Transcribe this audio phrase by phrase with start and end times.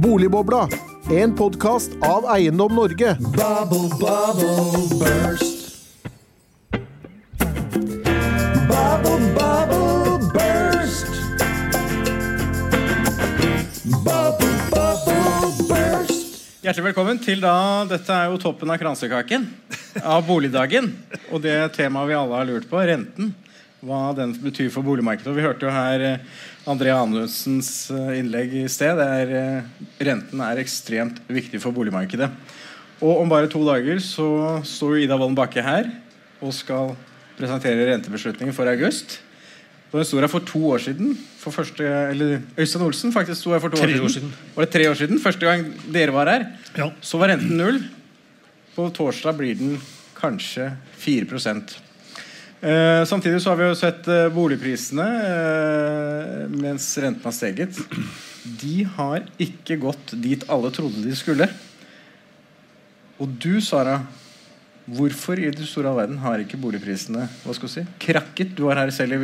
[0.00, 0.68] Boligbobla,
[1.12, 3.16] en podkast av Eiendom Norge.
[3.20, 5.56] Bubble, bubble, burst.
[8.68, 11.12] Bubble, bubble, burst.
[13.84, 16.40] Bubble, bubble, burst.
[16.64, 19.46] Hjertelig velkommen til da Dette er jo toppen av kransekaken
[20.02, 20.90] av boligdagen.
[21.30, 23.34] Og det temaet vi alle har lurt på, renten.
[23.80, 25.30] Hva den betyr for boligmarkedet.
[25.32, 26.24] Og vi hørte jo her eh,
[26.68, 28.98] André Anundsens eh, innlegg i sted.
[29.00, 32.28] Det er, eh, renten er ekstremt viktig for boligmarkedet.
[33.00, 34.28] Og om bare to dager så
[34.68, 35.88] står Ida Wolden Bakke her
[36.44, 36.92] og skal
[37.38, 39.20] presentere rentebeslutningen for august.
[39.90, 41.16] Da Den sto her for to år siden.
[41.40, 44.28] For første, eller Øystein Olsen faktisk sto her for to Tre år år siden.
[44.28, 44.34] siden.
[44.54, 45.18] Var det tre år siden?
[45.24, 46.46] Første gang dere var her.
[46.76, 46.90] Ja.
[47.00, 47.80] Så var renten null.
[48.76, 49.80] På torsdag blir den
[50.20, 51.89] kanskje 4
[52.62, 57.80] eh, Samtidig så har vi jo sett eh, boligprisene eh, mens renten har steget.
[58.60, 61.48] De har ikke gått dit alle trodde de skulle.
[63.20, 63.98] Og du, Sara,
[64.90, 68.54] hvorfor i det store all verden har ikke boligprisene hva skal si, krakket?
[68.56, 69.20] Du var her selv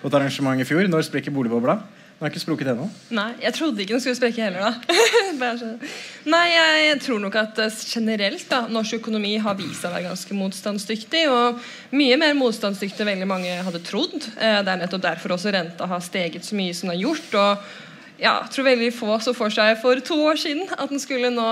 [0.00, 0.88] på et arrangement i fjor.
[0.88, 1.80] Når sprekker boligbobla?
[2.24, 2.84] Den er ikke sprukket ennå.
[3.12, 5.48] Nei, jeg trodde ikke den skulle sprekke heller, da.
[6.32, 10.06] Nei, jeg tror nok at eh, generelt da, norsk økonomi har vist seg å være
[10.06, 11.26] ganske motstandsdyktig.
[11.28, 11.60] Og
[11.92, 14.16] mye mer motstandsdyktig enn veldig mange hadde trodd.
[14.38, 17.36] Eh, Det er nettopp derfor også renta har steget så mye som den har gjort.
[17.42, 21.02] og ja, jeg tror veldig få så for seg for to år siden at den
[21.02, 21.44] skulle nå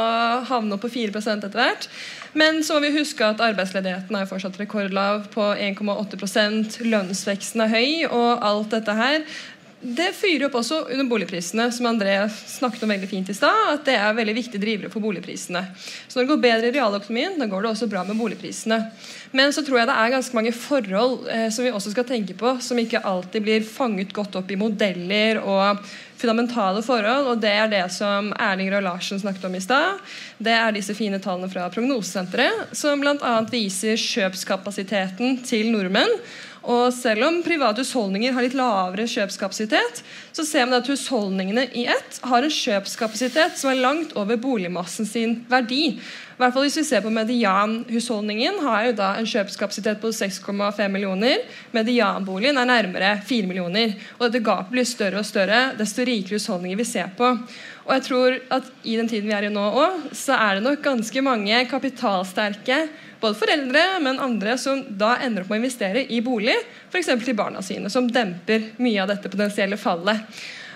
[0.47, 1.89] havne opp på 4 etter hvert.
[2.39, 7.91] Men så må vi huske at arbeidsledigheten er fortsatt rekordlav på 1,8 Lønnsveksten er høy,
[8.09, 9.19] og alt dette her
[9.83, 13.59] det fyrer opp også under boligprisene, som André snakket om veldig fint i stad.
[13.73, 15.65] At det er veldig viktige drivere for boligprisene.
[16.07, 18.79] Så når det går bedre i realøkonomien, da går det også bra med boligprisene.
[19.35, 22.37] Men så tror jeg det er ganske mange forhold eh, som vi også skal tenke
[22.39, 25.83] på, som ikke alltid blir fanget godt opp i modeller og
[26.23, 27.33] fundamentale forhold.
[27.33, 29.99] Og det er det som Erling Røe Larsen snakket om i stad.
[30.39, 33.35] Det er disse fine tallene fra Prognosesenteret, som bl.a.
[33.51, 36.19] viser kjøpskapasiteten til nordmenn.
[36.63, 40.03] Og selv om private husholdninger har litt lavere kjøpskapasitet,
[40.33, 45.09] så ser man at husholdningene i ett har en kjøpskapasitet som er langt over boligmassen
[45.09, 45.97] sin verdi.
[45.97, 50.81] I hvert fall hvis vi ser på Medianhusholdningen har jo da en kjøpskapasitet på 6,5
[50.95, 51.43] millioner.
[51.75, 53.95] Medianboligen er nærmere 4 millioner.
[54.19, 57.35] Og dette gapet blir større og større desto rikere husholdninger vi ser på.
[57.83, 60.67] Og jeg tror at i den tiden vi er i nå òg, så er det
[60.67, 62.85] nok ganske mange kapitalsterke
[63.23, 66.57] både foreldre, men andre som da ender opp med å investere i bolig,
[66.91, 67.13] f.eks.
[67.25, 70.27] til barna sine, som demper mye av dette potensielle fallet.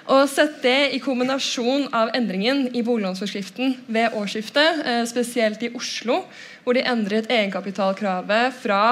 [0.06, 6.22] Og Sett det i kombinasjon av endringen i boliglånsforskriften ved årsskiftet, eh, spesielt i Oslo,
[6.62, 8.82] hvor de endret egenkapitalkravet fra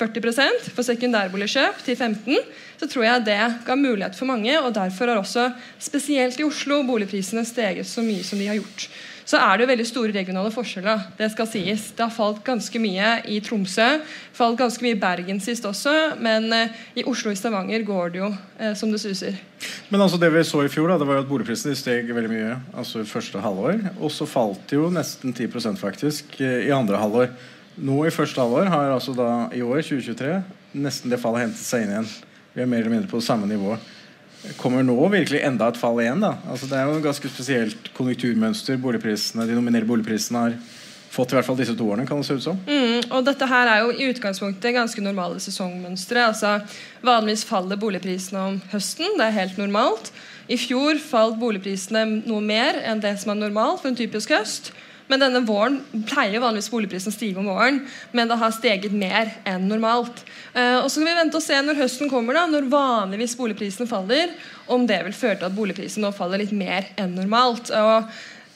[0.00, 2.38] 40% for sekundærboligkjøp til 15
[2.80, 4.54] så tror jeg det ga mulighet for mange.
[4.60, 8.88] og Derfor har også spesielt i Oslo boligprisene steget så mye som de har gjort.
[9.30, 11.04] Så er det jo veldig store regionale forskjeller.
[11.14, 11.84] Det skal sies.
[11.94, 13.86] Det har falt ganske mye i Tromsø.
[14.34, 15.92] Falt ganske mye i Bergen sist også.
[16.18, 19.38] Men eh, i Oslo og Stavanger går det jo eh, som det suser.
[19.92, 22.32] Men altså det vi så i fjor, da, det var jo at boligprisene steg veldig
[22.32, 23.78] mye altså første halvår.
[24.00, 27.30] Og så falt det jo nesten 10 faktisk eh, i andre halvår.
[27.78, 30.34] Nå i første halvår har altså da i år, 2023,
[30.74, 32.12] nesten det fallet hentet seg inn igjen.
[32.50, 33.78] Vi er mer eller mindre på samme nivå.
[34.56, 36.22] Kommer nå virkelig enda et fall igjen?
[36.24, 36.34] da?
[36.48, 40.56] Altså Det er jo et ganske spesielt konjunkturmønster boligprisene, de nominelle boligprisene har
[41.10, 42.06] fått i hvert fall disse to årene.
[42.08, 42.58] kan det se ut som.
[42.66, 46.26] Mm, og dette her er jo i utgangspunktet ganske normale sesongmønstre.
[46.30, 46.60] Altså,
[47.02, 49.18] vanligvis faller boligprisene om høsten.
[49.18, 50.12] Det er helt normalt.
[50.48, 54.72] I fjor falt boligprisene noe mer enn det som er normalt for en typisk høst.
[55.10, 57.82] Men denne våren pleier vanligvis boligprisen å stige om våren,
[58.14, 60.22] men det har steget mer enn normalt.
[60.54, 63.90] Eh, og så skal vi vente og se når høsten kommer, da, når vanligvis boligprisene
[63.90, 64.36] faller,
[64.70, 67.72] om det vil føre til at boligprisen nå faller litt mer enn normalt.
[67.74, 68.06] Og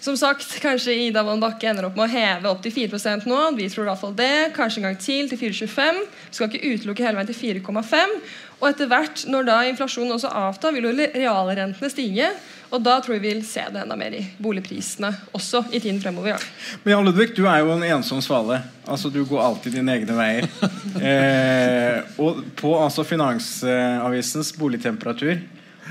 [0.05, 3.39] som sagt, Kanskje Ida Wolden Bakke ender opp med å heve opp til 4% nå.
[3.57, 4.33] Vi tror i hvert fall det.
[4.53, 6.01] Kanskje en gang til til 4,25.
[6.29, 8.13] Vi skal ikke utelukke hele veien til 4,5.
[8.61, 12.29] Og etter hvert, når da inflasjonen også avtar, vil jo realrentene stige.
[12.75, 16.01] Og da tror jeg vi vil se det enda mer i boligprisene også i tiden
[16.03, 16.33] fremover.
[16.35, 16.39] Ja.
[16.83, 18.59] Men Jan Ludvig, du er jo en ensom svale.
[18.83, 20.49] Altså Du går alltid dine egne veier.
[21.05, 25.41] Eh, og på altså Finansavisens boligtemperatur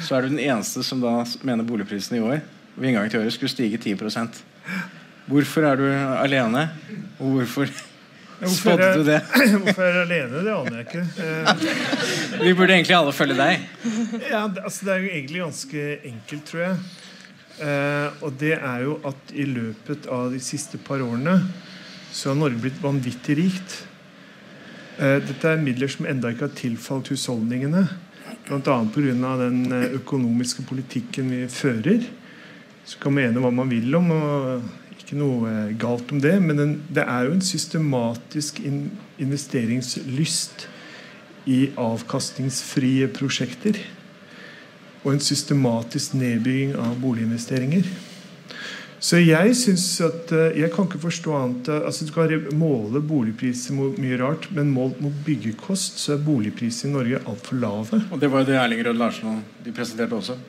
[0.02, 1.12] så er du den eneste som da
[1.44, 2.40] mener boligprisene i år
[2.78, 4.40] ved inngangen til året skulle stige 10%
[5.28, 5.86] Hvorfor er du
[6.24, 6.64] alene?
[7.20, 7.70] Og hvorfor
[8.44, 9.20] Hvorfor spådde du det?
[9.64, 11.06] hvorfor jeg er alene, det aner jeg ikke.
[11.24, 13.66] Eh, Vi burde egentlig alle følge deg.
[14.30, 16.78] ja, altså, det er jo egentlig ganske enkelt, tror jeg.
[17.64, 21.38] Eh, og det er jo at i løpet av de siste par årene
[22.14, 23.78] så har Norge blitt vanvittig rikt.
[25.00, 27.88] Eh, dette er midler som enda ikke har tilfalt husholdningene.
[28.44, 28.60] Bl.a.
[28.94, 29.34] pga.
[29.40, 29.62] den
[29.96, 32.04] økonomiske politikken vi fører.
[32.86, 36.36] Så kan man mene hva man vil om, og ikke noe eh, galt om det.
[36.42, 38.86] Men den, det er jo en systematisk in
[39.22, 40.68] investeringslyst
[41.46, 43.78] i avkastningsfrie prosjekter.
[45.04, 47.88] Og en systematisk nedbygging av boliginvesteringer.
[49.04, 53.02] Så jeg synes at eh, Jeg kan ikke forstå annet eh, altså Du kan måle
[53.04, 58.04] boligpriser mot mye rart, men målt mot byggekost så er boligprisene i Norge altfor lave.
[58.12, 60.40] Og det var jo det Erling Rød Larsen de presenterte også.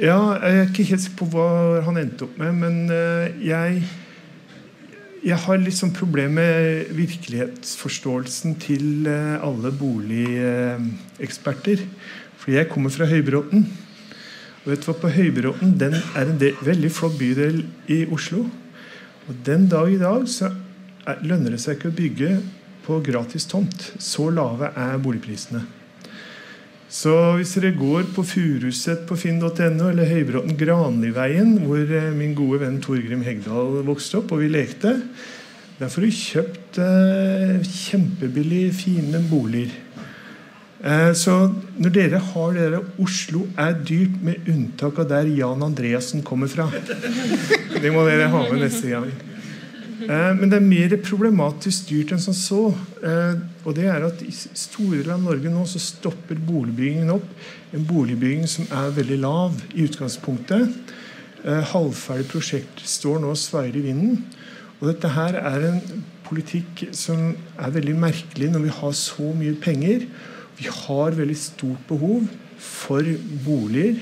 [0.00, 3.84] Ja, Jeg er ikke helt sikker på hva han endte opp med, men eh, jeg
[5.20, 11.76] jeg har litt sånn problem med virkelighetsforståelsen til eh, alle boligeksperter.
[12.40, 13.66] Fordi jeg kommer fra Høybråten.
[14.62, 18.48] Og vet du hva, på Høybråten den er en del, veldig flott bydel i Oslo.
[19.28, 22.40] Og den dag i dag så er, lønner det seg ikke å bygge
[22.88, 23.92] på gratis tomt.
[24.00, 25.60] Så lave er boligprisene.
[26.90, 32.64] Så hvis dere går på Furuset på finn.no eller Høybråten Granliveien, hvor eh, min gode
[32.64, 34.96] venn Torgrim Hegdal vokste opp og vi lekte,
[35.78, 39.78] der får du kjøpt eh, kjempebillig, fine boliger.
[40.82, 41.36] Eh, så
[41.78, 46.66] når dere har det Oslo er dyrt, med unntak av der Jan Andreassen kommer fra
[47.82, 49.12] Det må dere ha med neste gang.
[50.08, 52.60] Eh, Men det er mer problematisk dyrt enn som så.
[53.02, 57.26] Eh, Og det er at I store deler av Norge nå så stopper boligbyggingen opp.
[57.74, 60.70] En boligbygging som er veldig lav i utgangspunktet.
[61.44, 64.24] Eh, Halvferdig prosjekt står nå og sveier i vinden.
[64.80, 65.80] Og dette her er en
[66.24, 70.06] politikk som er veldig merkelig når vi har så mye penger.
[70.56, 72.28] Vi har veldig stort behov
[72.60, 73.04] for
[73.44, 74.00] boliger.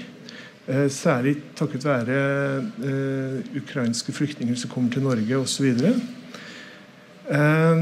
[0.69, 2.17] Eh, særlig takket være
[2.85, 5.65] eh, ukrainske flyktninger som kommer til Norge osv.
[7.33, 7.81] Eh,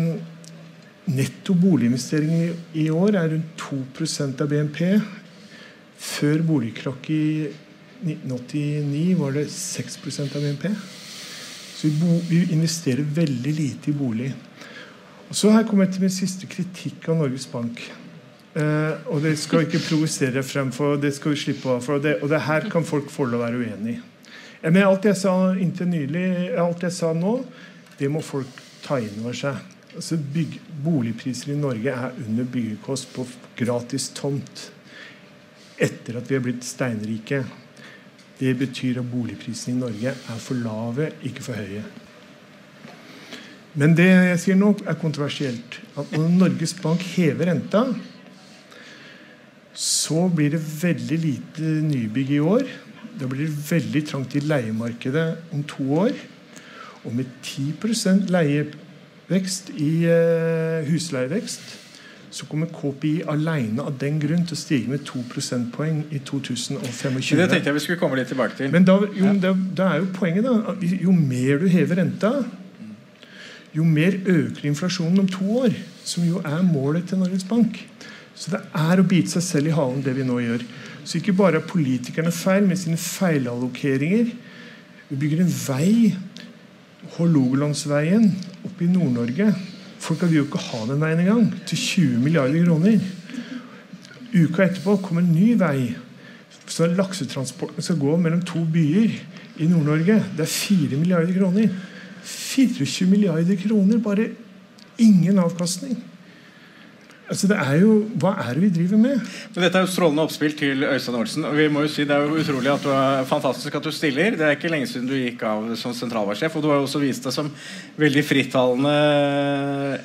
[1.10, 5.00] netto boliginvestering i, år er rundt 2% av BNP.
[5.98, 7.26] Før boligkrakk i
[8.04, 10.70] 1989 var det 6% av BNP.
[11.76, 11.90] Så
[12.30, 14.30] vi investerer veldig lite i bolig.
[15.26, 17.82] Og Så her kommer jeg til min siste kritikk av Norges Bank.
[18.56, 21.98] Eh, og det skal ikke provosere frem for, det skal vi slippe av for.
[21.98, 24.00] Og det, og det her kan folk få lov å være uenig i.
[24.62, 27.38] Eh, Men alt jeg sa inntil nylig, alt jeg sa nå,
[27.98, 29.60] det må folk ta inn over seg.
[29.96, 33.26] Altså bygg, boligpriser i Norge er under byggekost på
[33.56, 34.70] gratis tomt
[35.80, 37.42] etter at vi er blitt steinrike.
[38.36, 41.84] Det betyr at boligprisene i Norge er for lave, ikke for høye.
[43.76, 45.80] Men det jeg sier nå, er kontroversielt.
[46.00, 47.82] At når Norges Bank hever renta,
[49.76, 52.64] så blir det veldig lite nybygg i år.
[53.20, 56.16] Da blir det veldig trangt i leiemarkedet om to år.
[57.04, 61.60] Og med 10% leievekst i eh, husleievekst,
[62.36, 67.20] så kommer KPI alene av den grunn til å stige med 2 prosentpoeng i 2025.
[67.38, 68.72] Det tenkte jeg vi skulle komme litt tilbake til.
[68.72, 72.32] Men da, jo, da, da er jo poenget da, at jo mer du hever renta,
[73.76, 75.76] jo mer øker inflasjonen om to år.
[76.06, 77.80] Som jo er målet til Norges Bank.
[78.36, 80.64] Så det er å bite seg selv i halen, det vi nå gjør.
[81.06, 84.32] Så ikke bare er politikerne feil med sine feilallokeringer.
[85.08, 86.16] Vi bygger en vei,
[87.16, 88.26] Hålogalandsveien,
[88.66, 89.52] oppe i Nord-Norge.
[90.02, 91.46] Folk vil jo ikke ha den veien engang.
[91.68, 92.98] Til 20 milliarder kroner.
[94.34, 95.94] Uka etterpå kommer en ny vei.
[96.66, 99.14] Så laksetransporten skal gå mellom to byer
[99.62, 100.18] i Nord-Norge.
[100.36, 101.70] Det er 4 milliarder kroner.
[102.26, 104.28] 24 milliarder kroner, bare
[104.98, 105.96] ingen avkastning.
[107.26, 109.22] Altså det er jo, Hva er det vi driver med?
[109.54, 111.46] Men dette er jo strålende oppspill til Øystein Olsen.
[111.48, 113.90] Og vi må jo si Det er jo utrolig at du er fantastisk at du
[113.94, 114.36] stiller.
[114.38, 116.54] Det er ikke lenge siden du gikk av som sentralbanksjef.
[116.54, 117.50] Og du har jo også vist deg som
[117.98, 118.94] veldig frittalende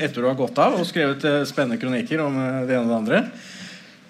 [0.01, 2.91] etter du har gått av og skrevet eh, spennende kronikker om eh, det ene og
[2.91, 3.23] det andre.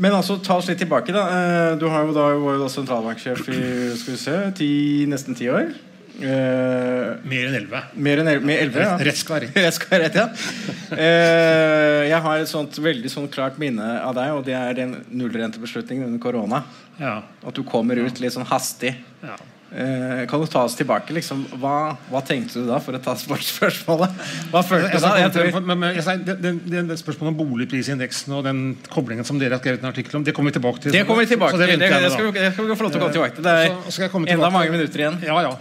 [0.01, 1.11] Men altså, ta oss litt tilbake.
[1.13, 2.31] da Eh, Du har jo da,
[2.63, 3.61] da sentralbanksjef i
[3.99, 4.71] skal vi se, ti,
[5.11, 5.73] nesten ti år.
[6.21, 7.81] Eh, Mer enn elleve.
[7.95, 8.97] mer enn 11, mer 11 Ja.
[8.97, 10.15] Rett skal være rett.
[10.21, 10.97] Ja.
[10.97, 14.97] Eh, jeg har et sånt veldig sånt klart minne av deg, og det er den
[15.09, 16.63] nullrentebeslutningen under korona.
[16.99, 17.21] Ja.
[17.45, 18.95] At du kommer ut litt sånn hastig.
[19.23, 19.39] ja.
[19.71, 21.13] Eh, kan du ta oss tilbake?
[21.15, 24.17] liksom Hva, hva tenkte du da, for å ta sportsspørsmålet?
[24.51, 25.11] Hva følte du da?
[25.15, 28.59] Jeg jeg, tror, men, men, jeg, det, det, det, spørsmålet om boligprisindeksen og den
[28.91, 30.91] koblingen som dere har skrevet en artikkel om, det kommer vi tilbake til.
[30.91, 31.71] det kommer vi tilbake til.
[31.71, 33.47] Det, det, skal, vi- få lov til å komme tilbake til.
[33.47, 35.21] Det er enda mange minutter igjen.
[35.23, 35.55] Ja, ja.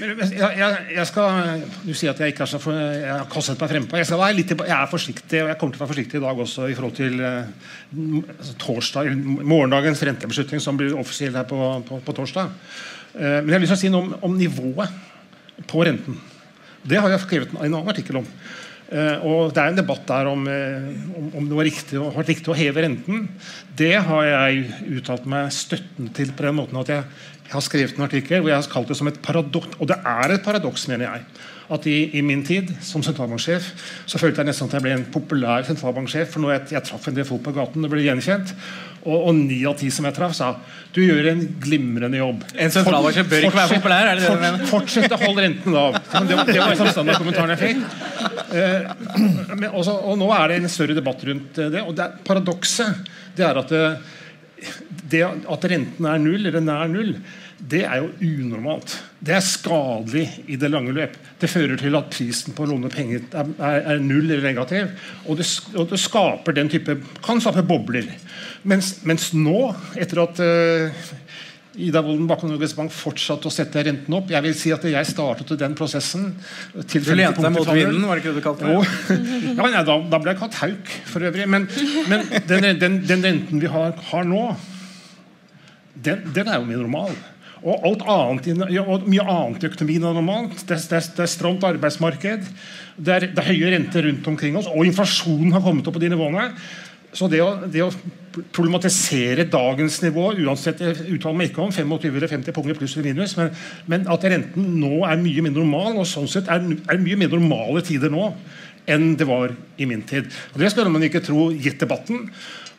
[0.00, 3.60] Jeg, jeg, jeg skal, Du sier at jeg ikke er så for, jeg har kastet
[3.60, 3.98] meg frempå.
[4.00, 6.76] Jeg, jeg er forsiktig, og jeg kommer til å være forsiktig i dag også i
[6.78, 9.10] forhold til uh, torsdag,
[9.44, 12.48] morgendagens rentebeslutning, som blir offisiell her på, på, på torsdag.
[13.12, 16.16] Uh, men jeg har lyst til å si noe om, om nivået på renten.
[16.80, 18.30] Det har jeg skrevet en annen artikkel om.
[18.90, 22.54] Uh, og Det er en debatt der om, om, om det var riktig, var riktig
[22.54, 23.28] å heve renten.
[23.76, 24.64] Det har jeg
[24.96, 27.04] uttalt meg støtten til på den måten at jeg,
[27.50, 29.72] jeg har skrevet en artikkel hvor jeg har kalt det som et paradoks.
[29.82, 31.24] Og det er et paradoks, mener jeg.
[31.70, 33.66] At i, i min tid som sentralbanksjef
[34.10, 36.30] så følte jeg nesten at jeg ble en populær sentralbanksjef.
[36.32, 38.54] For når jeg, jeg traff en del folk på gaten og ble gjenkjent.
[39.00, 40.52] Og, ni av ti som jeg traff, sa
[40.94, 42.42] du gjør en glimrende jobb.
[42.54, 44.66] En sentralbanksjef bør ikke være populær, er det det du mener?
[44.70, 45.96] Fortsett å holde renten lav.
[45.96, 47.80] Det, var- det var liksom standardkommentaren jeg fikk.
[48.54, 48.90] Eh,
[49.56, 51.82] men også, og nå er det en større debatt rundt eh, det.
[51.86, 53.72] Og det paradokset det er at,
[55.10, 57.14] det, at renten er null, eller nær null,
[57.60, 58.94] det er jo unormalt.
[59.20, 61.16] Det er skadelig i det lange løp.
[61.40, 64.94] Det fører til at prisen på å låne penger er, er, null eller negativ.
[65.26, 68.08] Og det, og det skaper den type kan skape bobler.
[68.68, 69.58] Mens, mens nå,
[70.00, 71.04] etter at eh,
[71.80, 74.30] Ida Wolden Bakken Norges Bank fortsatte å sette renten opp.
[74.32, 76.30] Jeg vil si at jeg startet den prosessen.
[76.86, 79.18] til Du lente deg mot vinden, var det ikke det du kalte det?
[79.58, 81.48] Ja, nei, da, da ble jeg kalt hauk, for øvrig.
[81.50, 81.66] Men,
[82.10, 84.44] men den, den, den renten vi har, har nå,
[86.00, 87.16] den, den er jo mer normal.
[87.60, 88.46] Og alt annet,
[88.80, 90.62] og mye annet i økonomien er normalt.
[90.64, 92.46] Det, det, det er stramt arbeidsmarked.
[92.96, 96.02] Det er, det er høye renter rundt omkring oss, og inflasjonen har kommet opp på
[96.02, 96.46] de nivåene.
[97.16, 97.90] Så det å, det å
[98.54, 103.10] problematisere dagens nivå, uansett jeg uttaler meg ikke om 25 eller 50 punkter pluss eller
[103.10, 103.50] minus, men,
[103.90, 107.34] men at renten nå er mye mer normal, og sånn sett er, er mye mer
[107.34, 108.30] normale tider nå
[108.90, 110.30] enn det var i min tid.
[110.54, 112.28] Og Det skulle man ikke tro gitt debatten.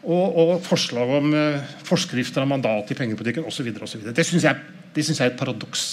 [0.01, 3.67] Og, og forslag om eh, forskrifter av mandat i pengepolitikken osv.
[3.69, 4.63] Det syns jeg,
[4.97, 5.91] jeg er et paradoks.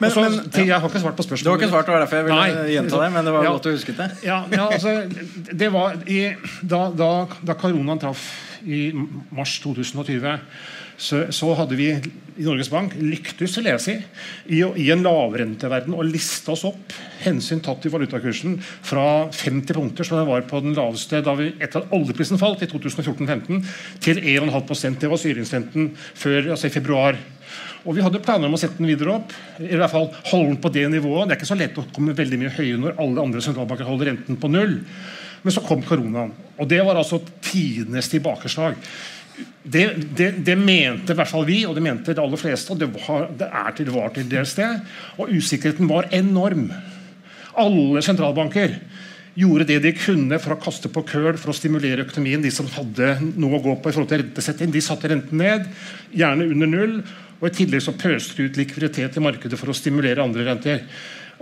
[0.00, 1.44] Men- Og så men- til- jeg har ikke svart på spørsmålet.
[1.44, 2.72] Du har ikke svart, det var derfor jeg ville Nei.
[2.74, 3.12] gjenta det.
[3.12, 3.50] Men det var Ja.
[3.50, 4.10] godt du husket det.
[4.24, 5.10] Ja, ja altså,
[5.60, 8.24] det var i, da, da, da koronaen traff
[8.66, 8.92] i
[9.32, 10.38] mars 2020,
[10.96, 11.90] så, så hadde vi
[12.36, 13.94] i Norges Bank lyktes vil jeg si,
[14.50, 16.92] i, i en lavrenteverden å liste oss opp,
[17.22, 21.52] hensyn tatt til valutakursen, fra 50 punkter, som den var på den laveste da vi,
[21.60, 23.62] etter at oljeprisen falt i 2014-15,
[24.00, 27.16] til 1,5% Det var styringsrenten før, altså i februar.
[27.84, 29.32] Og Vi hadde planer om å sette den videre opp.
[29.60, 31.28] i hvert fall holde den på det nivået.
[31.28, 34.12] Det er ikke så lett å komme veldig mye høyere når alle andre sentralbanker holder
[34.12, 34.78] renten på null.
[35.44, 36.32] Men så kom koronaen.
[36.56, 38.78] Og det var altså tidenes tilbakeslag.
[39.62, 39.84] Det,
[40.16, 42.72] det, det mente i hvert fall vi, og det mente de aller fleste.
[42.72, 44.70] Og det var, det er til, var til dels det.
[45.18, 46.70] Og usikkerheten var enorm.
[47.60, 48.78] Alle sentralbanker
[49.34, 52.42] gjorde det de kunne for å kaste på køl for å stimulere økonomien.
[52.42, 55.66] De som hadde noe å gå på i forhold til rentesetting, de satte renten ned,
[56.14, 56.96] gjerne under null.
[57.44, 60.86] Og I tillegg så pøste de ut likviditet i markedet for å stimulere andre renter.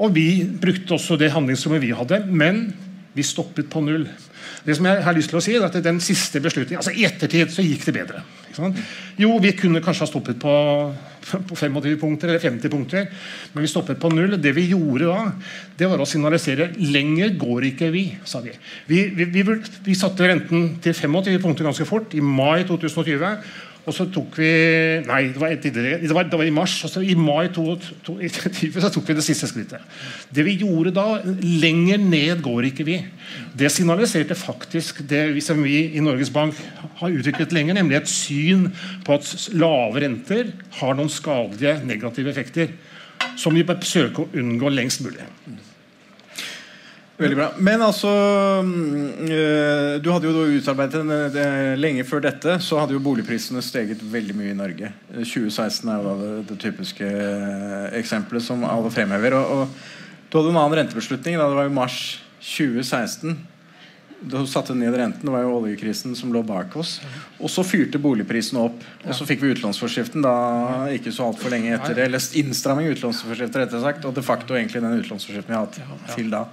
[0.02, 2.72] Og Vi brukte også det handlingsrommet vi hadde, men
[3.14, 4.08] vi stoppet på null.
[4.66, 7.06] Det som jeg har lyst til å si er at den siste beslutningen, altså I
[7.06, 8.22] ettertid så gikk det bedre.
[9.20, 10.52] Jo, vi kunne kanskje ha stoppet på,
[11.48, 13.08] på 25 punkter eller 50 punkter,
[13.52, 14.36] men vi stoppet på null.
[14.42, 15.32] Det vi gjorde da,
[15.78, 18.54] det var å signalisere lenger går ikke vi, sa vi.
[18.90, 19.44] Vi, vi, vi,
[19.86, 23.38] vi satte renten til 25 punkter ganske fort i mai 2020.
[23.82, 24.50] Og så tok vi
[25.08, 26.74] Nei, det var, det var, det var i mars.
[26.86, 29.82] Altså I mai 2020 så tok vi det siste skrittet.
[30.30, 31.06] Det vi gjorde da
[31.42, 33.00] Lenger ned går ikke vi.
[33.58, 36.58] Det signaliserte faktisk det som vi i Norges Bank
[37.00, 38.68] har utviklet lenger, nemlig et syn
[39.06, 42.74] på at lave renter har noen skadelige negative effekter.
[43.38, 45.24] Som vi bør søke å unngå lengst mulig.
[47.22, 47.48] Veldig bra.
[47.62, 48.10] Men altså
[48.66, 54.02] mm, øh, Du hadde jo utarbeidet en Lenge før dette så hadde jo boligprisene steget
[54.12, 54.92] veldig mye i Norge.
[55.12, 59.38] Eh, 2016 er jo da det, det typiske eh, eksempelet som alle fremhever.
[59.38, 61.38] Og, og du hadde en annen rentebeslutning.
[61.38, 61.98] Da det var jo mars
[62.42, 63.38] 2016.
[64.22, 65.26] Da satte ned renten.
[65.26, 66.98] Det var jo oljekrisen som lå bak oss.
[67.40, 68.84] Og så fyrte boligprisene opp.
[69.06, 70.36] Og så fikk vi utlånsforskriften da
[70.94, 72.06] ikke så altfor lenge etter det.
[72.06, 74.06] Eller innstramming i utlånsforskrifter, rettere sagt.
[74.06, 76.46] Og de facto egentlig den utlånsforskriften vi har hatt til da.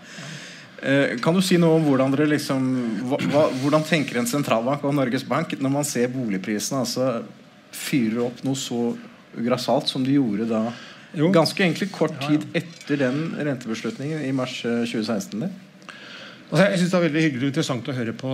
[0.82, 2.68] Eh, Kan du si noe om hvordan dere liksom
[3.10, 7.10] hva, Hvordan tenker en sentralbank og Norges Bank når man ser boligprisene altså
[7.76, 8.94] fyrer opp noe så
[9.36, 10.62] grassat som de gjorde da
[11.14, 11.32] Jo.
[11.34, 15.40] ganske egentlig kort tid etter den rentebeslutningen i mars eh, 2016?
[15.42, 15.52] der?
[16.52, 18.32] Altså, jeg synes Det er veldig hyggelig og interessant å høre på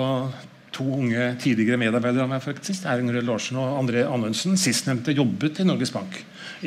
[0.76, 2.42] to unge tidligere medarbeidere av meg.
[2.44, 4.58] faktisk, Erling Rød Larsen og André Anundsen.
[4.60, 6.18] Sistnevnte jobbet i Norges Bank.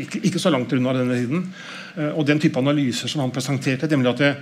[0.00, 1.42] Ikke, ikke så langt unna denne tiden.
[1.96, 4.36] Eh, Og den type analyser som han presenterte, nemlig at det,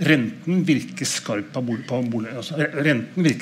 [0.00, 2.58] renten virker skarp på, bolig, på, bolig, altså,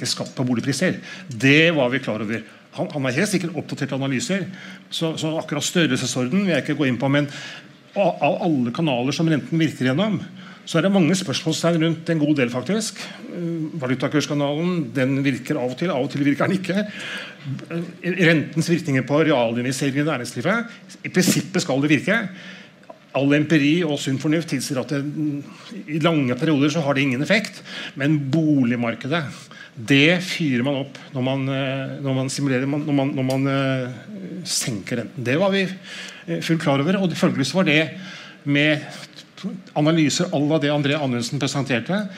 [0.08, 2.42] skarp på boligpriser, det var vi klar over.
[2.76, 4.46] Han, han er helt sikkert oppdaterte analyser,
[4.90, 7.08] så, så akkurat størrelsesorden vil jeg ikke gå inn på.
[7.12, 7.30] men
[7.96, 10.18] av av alle kanaler som renten virker gjennom,
[10.66, 12.98] så er det mange spørsmålstegn rundt en god del, faktisk.
[13.30, 16.82] Eh, Valutakurskanalen den virker av og til, av og til virker den ikke.
[17.70, 20.76] Eh, Rentens virkninger på realinvesteringer i næringslivet.
[21.06, 22.18] I prinsippet skal det virke.
[23.16, 25.02] All empiri og sunn fornuft tilsier at det,
[25.88, 27.62] i lange perioder så har det ingen effekt.
[27.96, 29.24] Men boligmarkedet
[29.76, 33.98] det fyrer man opp når man, eh, når man simulerer når man, når man eh,
[34.48, 35.24] senker renten.
[35.24, 36.96] Det var vi eh, fullt klar over.
[37.02, 37.82] Og følgelig var det
[38.44, 38.80] med
[39.76, 42.08] analyser à la det André Anundsen presenterte.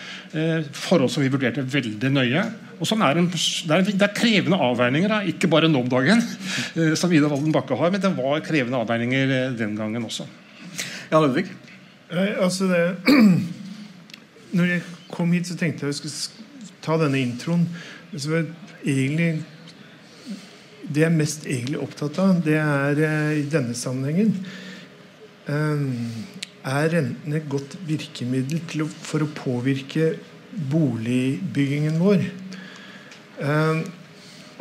[0.73, 2.45] Forhold som vi vurderte veldig nøye.
[2.79, 5.19] Og sånn er en, det, er, det er krevende avveininger, da.
[5.27, 6.23] ikke bare nå om dagen,
[7.01, 10.29] som Ida Walden Bakke har, men det var krevende avveininger den gangen også.
[11.09, 11.47] Jan Ludvig?
[12.13, 12.83] Nei, altså det
[14.57, 17.67] Når jeg kom hit, så tenkte jeg jeg skulle ta denne introen.
[18.15, 18.47] Så var
[18.83, 19.43] egentlig
[20.85, 24.35] Det jeg er mest egentlig opptatt av, det er eh, i denne sammenhengen
[25.49, 25.83] eh,
[26.69, 30.15] Er renten et godt virkemiddel å, for å påvirke
[30.73, 32.25] boligbyggingen vår?
[33.45, 33.85] Eh,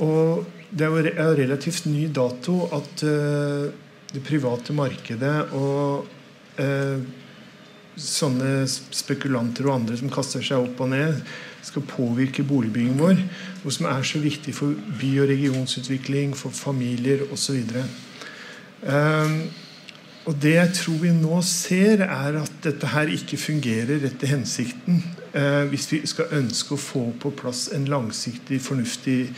[0.03, 3.71] og det er jo relativt ny dato at eh,
[4.11, 6.16] det private markedet og
[6.61, 7.03] eh,
[7.97, 11.21] sånne spekulanter og andre som kaster seg opp og ned,
[11.65, 13.21] skal påvirke boligbyggingen vår.
[13.63, 17.57] Noe som er så viktig for by- og regionsutvikling, for familier osv.
[18.87, 19.39] Um,
[20.27, 25.03] og det jeg tror vi nå ser, er at dette her ikke fungerer etter hensikten.
[25.33, 29.29] eh, hvis vi skal ønske å få på plass en langsiktig, fornuftig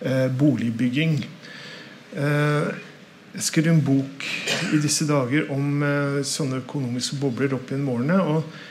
[0.00, 1.16] eh, boligbygging.
[2.16, 2.68] Eh,
[3.30, 4.26] jeg skrev en bok
[4.74, 8.18] i disse dager om eh, sånne økonomiske bobler opp gjennom årene.
[8.18, 8.68] og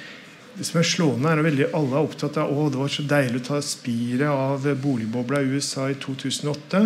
[0.59, 3.39] det som er slående, er at alle er opptatt av å, det var så deilig
[3.39, 6.81] å ta spiret av boligbobla i USA i 2008.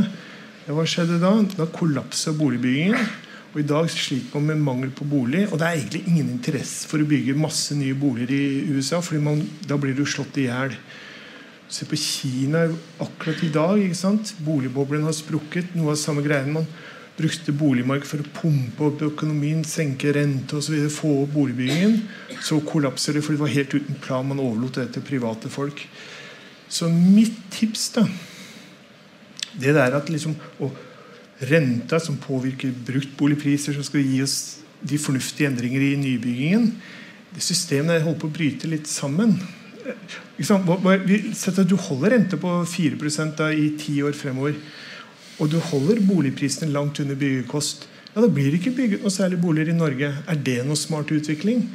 [0.67, 1.31] Ja, hva skjedde da?
[1.57, 3.07] Da kollapsa boligbyggingen.
[3.53, 5.47] Og I dag sliter man med mangel på bolig.
[5.49, 9.17] Og det er egentlig ingen interesse for å bygge masse nye boliger i USA, for
[9.65, 10.77] da blir du slått i hjel.
[11.73, 12.67] Se på Kina
[13.01, 13.81] akkurat i dag.
[13.81, 14.35] ikke sant?
[14.45, 15.73] Boligboblen har sprukket.
[15.73, 16.61] Noe av samme greiene.
[16.61, 16.69] Man
[17.17, 20.87] brukte boligmark for å pumpe opp økonomien, senke rente osv.
[20.93, 21.99] Få opp boligbyggingen.
[22.41, 24.27] Så kollapser det, for det var helt uten plan.
[24.27, 25.85] Man overlot det til private folk.
[26.69, 28.07] Så mitt tips, da
[29.53, 30.33] Det der at liksom
[31.43, 36.69] Renta som påvirker bruktboligpriser, som skal gi oss de fornuftige endringer i nybyggingen
[37.33, 39.35] Det systemet der holder på å bryte litt sammen.
[41.33, 44.55] Sett at du holder rente på 4 da, i ti år fremover
[45.39, 49.39] og du holder boligprisene langt under byggekost, ja, da blir det ikke bygget noe særlig
[49.41, 50.11] boliger i Norge.
[50.29, 51.65] Er det noe smart utvikling?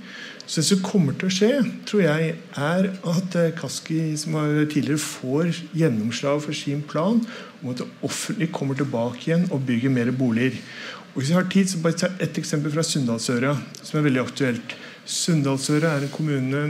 [0.49, 1.51] Så det som kommer til å skje,
[1.89, 7.19] tror jeg, er at eh, Kaski som var tidligere får gjennomslag for sin plan
[7.59, 10.57] om at det offentlige kommer tilbake igjen og bygger mer boliger.
[11.13, 14.23] Og Hvis jeg har tid, så bare ta et eksempel fra Sunndalsøra, som er veldig
[14.23, 14.77] aktuelt.
[15.05, 16.69] Sunndalsøra er en kommune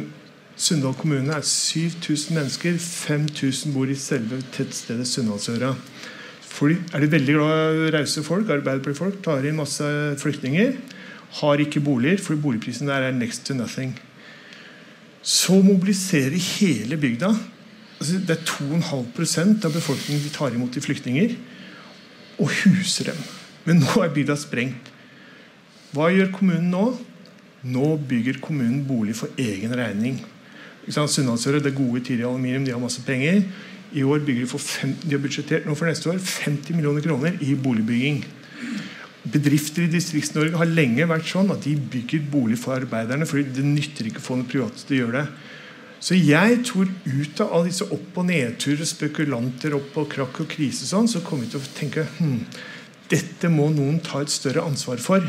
[0.59, 2.79] Sunndal kommune er 7000 mennesker.
[2.83, 5.77] 5000 bor i selve tettstedet Sunndalsøra.
[6.49, 9.85] Fordi er de veldig glad rause folk, arbeiderpartifolk, tar inn masse
[10.23, 10.75] flyktninger.
[11.41, 13.93] Har ikke boliger, for boligprisen der er next to nothing.
[15.23, 17.35] Så mobiliserer hele bygda.
[17.99, 21.35] Altså, det er 2,5% av befolkningen de tar imot i flyktninger.
[22.39, 23.21] Og huser dem.
[23.67, 24.93] Men nå er bygda sprengt.
[25.93, 26.85] Hva gjør kommunen nå?
[27.69, 30.21] Nå bygger kommunen bolig for egen regning.
[30.89, 33.43] Ikke det er gode tider i aluminium, de har masse penger.
[33.97, 37.05] I år bygger de for fem, de har budsjettert nå for neste år 50 millioner
[37.05, 38.23] kroner i boligbygging.
[39.29, 43.65] Bedrifter i Distrikts-Norge har lenge vært sånn at de bygger bolig for arbeiderne, fordi det
[43.67, 45.47] nytter ikke å få noen private til å gjøre det.
[45.99, 50.51] Så jeg tror ut av alle disse opp- og nedturer, spekulanter opp og krakk og
[50.53, 52.45] krise, sånn, så kommer vi til å tenke hm,
[53.11, 55.25] dette må noen ta et større ansvar for.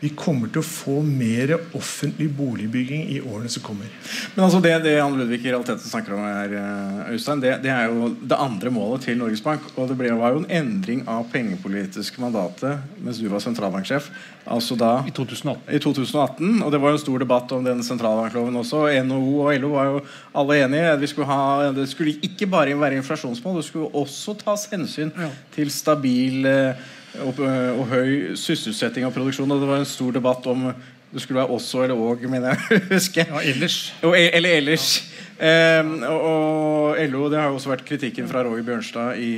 [0.00, 3.88] Vi kommer til å få mer offentlig boligbygging i årene som kommer.
[4.34, 7.72] Men altså det, det Anne Ludvig i realiteten snakker om her, eh, Øystein, det, det
[7.72, 9.64] er jo det andre målet til Norges Bank.
[9.76, 14.10] Og det ble, var jo en endring av pengepolitiske mandatet mens du var sentralbanksjef.
[14.46, 15.64] Altså da I 2018.
[15.74, 18.84] i 2018, og det var jo en stor debatt om den sentralbankloven også.
[19.08, 20.04] NHO og LO var jo
[20.36, 20.92] alle enige.
[21.00, 25.10] Vi skulle ha, det skulle ikke bare være inflasjonsmål, det skulle også tas hensyn
[25.56, 26.86] til stabil eh,
[27.24, 29.50] og, og høy sysselsetting av produksjon.
[29.50, 30.68] Og det var en stor debatt om
[31.12, 32.80] det skulle være også eller òg, mener jeg.
[32.96, 33.30] husker jeg.
[33.30, 33.78] Ja, ellers.
[34.02, 34.88] Og, e- eller ellers.
[35.36, 39.32] Eh, og, og LO, det har jo også vært kritikken fra Roger Bjørnstad i,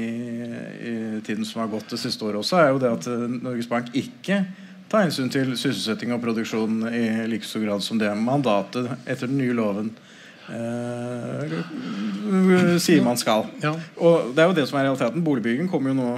[0.88, 0.94] i
[1.26, 3.90] tiden som har gått det siste året også, er jo det at eh, Norges Bank
[3.98, 4.44] ikke
[4.88, 9.38] tar hensyn til sysselsetting og produksjon i like stor grad som det mandatet etter den
[9.42, 9.90] nye loven
[10.48, 11.44] uh,
[12.80, 13.44] sier man skal.
[13.60, 13.74] Ja.
[14.00, 15.24] Og det er jo det som er realiteten.
[15.26, 16.14] Boligbyggingen kommer jo nå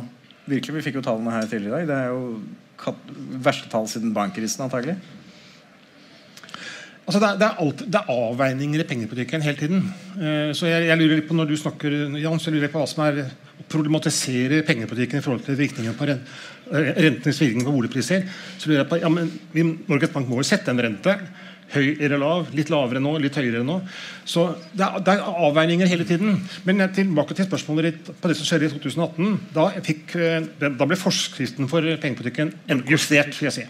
[0.49, 0.77] virkelig.
[0.77, 1.89] Vi fikk jo tallene her tidligere i dag.
[1.91, 4.97] Det er jo verste tall siden bankkrisen, antagelig.
[7.11, 9.81] Altså det, er, det, er alt, det er avveininger i pengepolitikken hele tiden.
[10.15, 12.79] Eh, så jeg, jeg lurer litt på Når du snakker Jan, så jeg lurer på
[12.79, 16.21] hva som er å problematisere pengepolitikken i forhold til virkningen på ren,
[16.71, 18.29] eh, rentenes virkning på boligpriser.
[18.55, 19.33] Så lurer jeg på, ja, men
[19.91, 21.17] Norges Bank må jo sette en rente.
[21.71, 22.49] Høy eller lav.
[22.57, 23.81] Litt lavere nå, litt høyere nå.
[24.29, 26.41] Så det er, det er avveininger hele tiden.
[26.67, 29.37] Men tilbake til spørsmålet ditt på det som skjedde i 2018.
[29.57, 32.55] Da, fikk, eh, da ble forskriften for pengepolitikken
[32.91, 33.37] justert.
[33.39, 33.69] vil jeg si.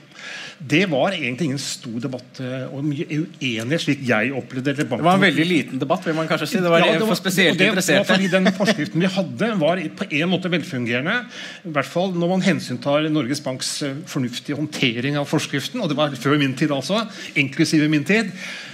[0.60, 4.84] Det var egentlig ingen stor debatt eh, og mye uenighet, slik jeg opplevde det.
[4.84, 6.60] Det var en veldig liten debatt, vil man kanskje si.
[6.60, 8.02] Det var, Ja, for spesielt det, interesserte.
[8.02, 11.16] Det var fordi den forskriften vi hadde, var på en måte velfungerende.
[11.64, 15.80] I hvert fall når man hensyntar Norges Banks eh, fornuftige håndtering av forskriften.
[15.80, 17.06] Og det var før min tid, altså.
[17.40, 18.28] Inklusive min tid.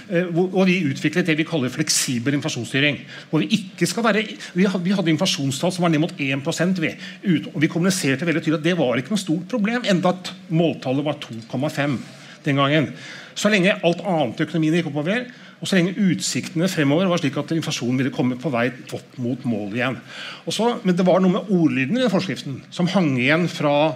[0.07, 2.99] Eh, Og vi utviklet det vi kaller fleksibel inflasjonsstyring.
[3.29, 4.23] Hvor vi ikke skal være
[4.55, 6.93] Vi hadde, inflasjonstall som var ned mot 1 vi,
[7.53, 11.05] og vi kommuniserte veldig tydelig at det var ikke noe stort problem, enda at måltallet
[11.05, 11.97] var 2,5
[12.45, 12.93] den gangen.
[13.35, 15.27] Så lenge alt annet i økonomien gikk oppover,
[15.59, 19.43] og så lenge utsiktene fremover var slik at inflasjonen ville komme på vei opp mot
[19.45, 19.99] målet igjen.
[20.45, 23.93] Og så, men det var noe med ordlyden i den forskriften som hang igjen fra,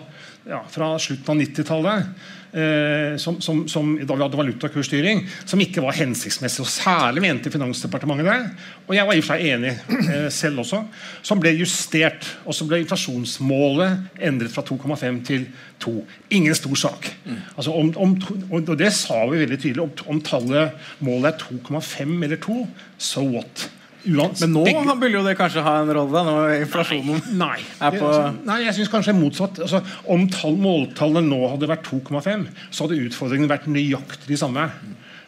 [0.50, 2.30] ja, fra slutten av 90-tallet.
[2.52, 6.66] Eh, som, som, som, da vi hadde valutakursstyring, som ikke var hensiktsmessig.
[6.66, 8.68] og Særlig mente Finansdepartementet det.
[8.90, 9.72] Og jeg var i og for seg enig
[10.12, 10.82] eh, selv også.
[11.24, 12.28] Som ble justert.
[12.44, 15.48] Og så ble inflasjonsmålet endret fra 2,5 til
[15.84, 15.96] 2.
[16.36, 17.12] Ingen stor sak.
[17.56, 18.18] Altså om, om,
[18.52, 19.86] og det sa vi veldig tydelig.
[19.88, 21.46] Om, om tallet målet er
[21.80, 22.66] 2,5 eller 2,
[23.00, 23.70] so what?
[24.06, 27.22] Uans, Men nå begge- han burde jo det kanskje ha en rolle, Nå når inflasjonen
[27.38, 27.60] Nei.
[27.82, 28.12] er på
[28.46, 29.60] nei, jeg syns kanskje motsatt.
[29.60, 34.70] Altså, om tall, måltallene nå hadde vært 2,5, så hadde utfordringen vært nøyaktig de samme.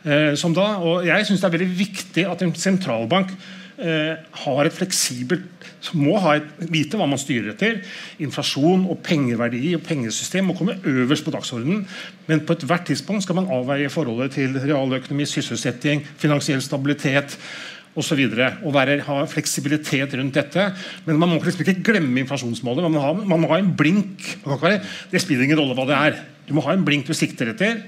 [0.05, 3.31] Eh, som da, og Jeg syns det er veldig viktig at en sentralbank
[3.79, 5.63] eh, har et fleksibelt
[5.99, 7.81] må ha et, vite hva man styrer etter.
[8.23, 11.83] Inflasjon og pengeverdi og pengesystem må komme øverst på dagsordenen.
[12.29, 17.37] Men på ethvert tidspunkt skal man avveie forholdet til realøkonomi, sysselsetting, finansiell stabilitet
[18.17, 20.69] videre, og være, ha fleksibilitet rundt dette.
[21.05, 22.85] Men man må liksom ikke glemme inflasjonsmålet.
[22.87, 24.23] Man må ha, man må ha en blink.
[24.45, 24.79] Være,
[25.11, 26.23] det spiller ingen rolle hva det er.
[26.47, 27.83] Du må ha en blink du sikter etter.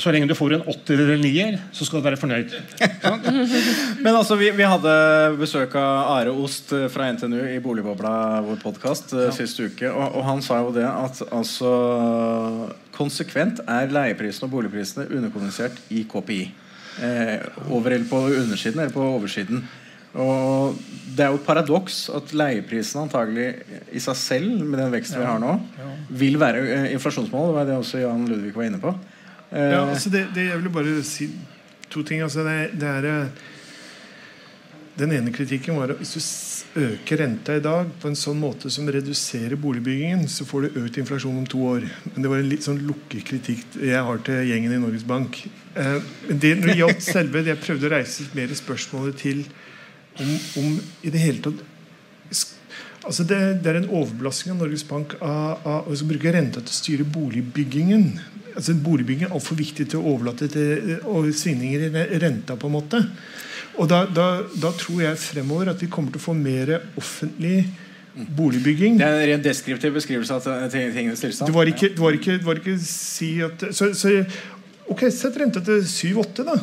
[0.00, 2.54] Så lenge du får en åtter eller nier, så skal du være fornøyd.
[4.04, 4.94] Men altså, vi, vi hadde
[5.36, 8.14] besøk av Are Ost eh, fra NTNU i Boligbobla,
[8.46, 9.90] vår podkast, siste uke.
[9.92, 11.74] Og, og han sa jo det at altså
[12.96, 16.42] Konsekvent er leieprisene og boligprisene underkommunisert i KPI.
[17.00, 19.62] Eh, over eller på undersiden eller på oversiden.
[20.14, 20.76] Og
[21.16, 23.46] Det er jo et paradoks at leieprisen antagelig
[23.92, 25.54] i seg selv, med den veksten vi har nå,
[26.08, 27.48] vil være eh, inflasjonsmål.
[27.50, 28.92] Det var det også Jan Ludvig var inne på.
[29.52, 31.30] Eh, Ja, altså det, det Jeg vil bare si
[31.90, 32.20] to ting.
[32.22, 33.26] Altså det, det er eh,
[34.98, 36.20] Den ene kritikken var at hvis du
[36.78, 40.98] øker renta i dag på en sånn måte som reduserer boligbyggingen, så får du økt
[41.02, 41.84] inflasjon om to år.
[42.12, 45.42] Men det var en litt sånn lukkekritikk jeg har til gjengen i Norges Bank.
[45.74, 49.44] Eh, det når det gjaldt selve Jeg prøvde å reise mer spørsmålet til
[50.20, 51.62] om, om i det hele tatt
[53.02, 56.70] Altså det, det er en overbelastning av Norges Bank av, av å bruke renta til
[56.70, 58.04] å styre boligbyggingen.
[58.52, 62.54] Altså Boligbygging er altfor viktig til å overlate til og svingninger i renta.
[62.54, 63.00] på en måte.
[63.80, 64.26] Og da, da,
[64.60, 67.64] da tror jeg fremover at vi kommer til å få mer offentlig
[68.36, 68.98] boligbygging.
[69.00, 71.48] Det er en rent deskriptiv beskrivelse av tingenes tilstand.
[71.48, 74.18] Det var ikke, det var ikke, det var ikke si at så, så
[74.92, 76.56] Ok, sett renta til 7-8, da.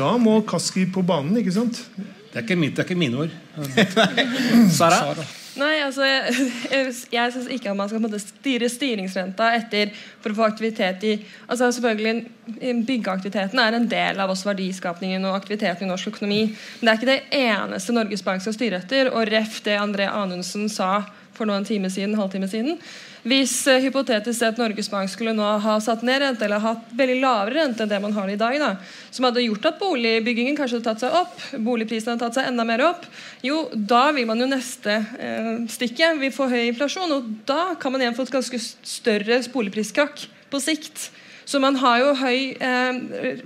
[0.00, 1.78] Da må Kaski på banen, ikke sant?
[1.94, 3.36] Det er ikke, mitt, det er ikke mine ord.
[4.78, 5.14] Sara?
[5.58, 6.06] Nei, altså
[6.74, 11.14] Jeg, jeg, syns ikke at man skal styre styringsrenta etter for å få aktivitet i
[11.46, 16.40] altså selvfølgelig Byggeaktiviteten er en del av oss verdiskapningen og aktiviteten i norsk økonomi.
[16.80, 19.12] Men det er ikke det eneste Norges Bank skal styre etter.
[19.14, 21.04] Og ref det André Anundsen sa
[21.36, 22.80] for nå en time siden, halvtime siden.
[23.20, 27.18] Hvis uh, hypotetisk sett Norges Bank skulle nå ha satt ned rente, eller hatt veldig
[27.20, 28.70] lavere rente enn det man har i dag, da,
[29.12, 31.36] som hadde gjort at boligbyggingen kanskje hadde tatt seg opp,
[31.68, 33.04] boligprisene hadde tatt seg enda mer opp,
[33.44, 37.92] jo, da vil man jo neste uh, stikket Vi får høy inflasjon, og da kan
[37.92, 41.10] man igjen få et ganske større boligpriskrakk på sikt.
[41.50, 42.98] Så man har jo høy eh,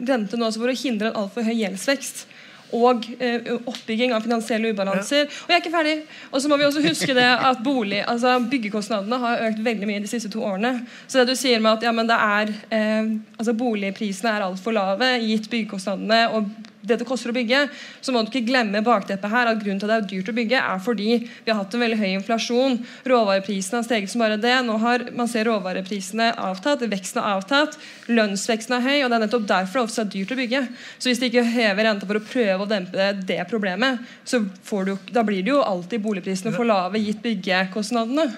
[0.04, 2.26] rente nå for å hindre en altfor høy gjeldsvekst
[2.74, 5.28] og eh, oppbygging av finansielle ubalanser.
[5.28, 5.96] Og jeg er ikke ferdig.
[6.32, 10.02] Og så må vi også huske det at bolig, altså byggekostnadene har økt veldig mye
[10.04, 10.76] de siste to årene.
[11.06, 14.76] Så det du sier med at ja, men det er, eh, altså boligprisene er altfor
[14.76, 16.50] lave gitt byggekostnadene og
[16.84, 17.64] det det koster å bygge,
[18.04, 20.36] så må du ikke glemme bakteppet her at grunnen til at det er dyrt å
[20.36, 22.78] bygge, er fordi vi har hatt en veldig høy inflasjon.
[23.08, 24.54] Råvareprisene har steget som bare det.
[24.66, 27.78] Nå har man ser råvareprisene avtatt, veksten har avtatt,
[28.12, 30.64] lønnsveksten er høy, og det er nettopp derfor det ofte er dyrt å bygge.
[30.98, 34.96] Så hvis de ikke hever renta for å prøve å dempe det, problemet, så du,
[35.12, 38.28] da blir det jo alltid boligprisene for lave gitt byggekostnadene.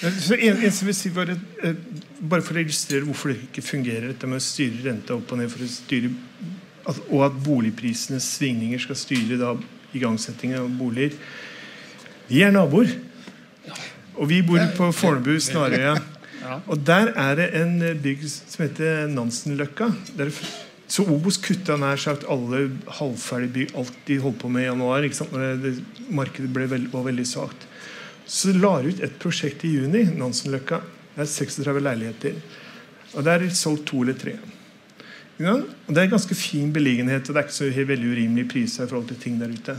[0.00, 1.34] En, en som vil si bare,
[1.66, 1.76] eh,
[2.20, 5.40] bare for å illustrere hvorfor det ikke fungerer, dette med å styre renta opp og
[5.40, 6.12] ned for å styre
[6.88, 9.54] at, og at boligprisenes svingninger skal styre da
[9.96, 11.16] igangsettingen av boliger.
[12.28, 12.90] Vi er naboer.
[14.18, 15.94] Og vi bor på Fornebu, Snarøya.
[16.66, 19.90] Og der er det en bygg som heter Nansenløkka.
[20.18, 20.32] Der,
[20.88, 22.64] så Obos kutta nær sagt alle
[22.98, 25.06] halvferdige bygg, alt de holdt på med i januar.
[25.06, 25.34] Ikke sant?
[25.34, 27.68] Når det, det, markedet veld, var veldig svakt.
[28.28, 30.06] Så la ut et prosjekt i juni.
[30.18, 30.82] Nansenløkka.
[31.14, 32.40] Det er 36 leiligheter.
[33.14, 34.36] Og der er det solgt to eller tre.
[35.38, 38.90] Og Det er ganske fin beliggenhet, og det er ikke så veldig urimelige priser i
[38.90, 39.76] forhold til ting der ute.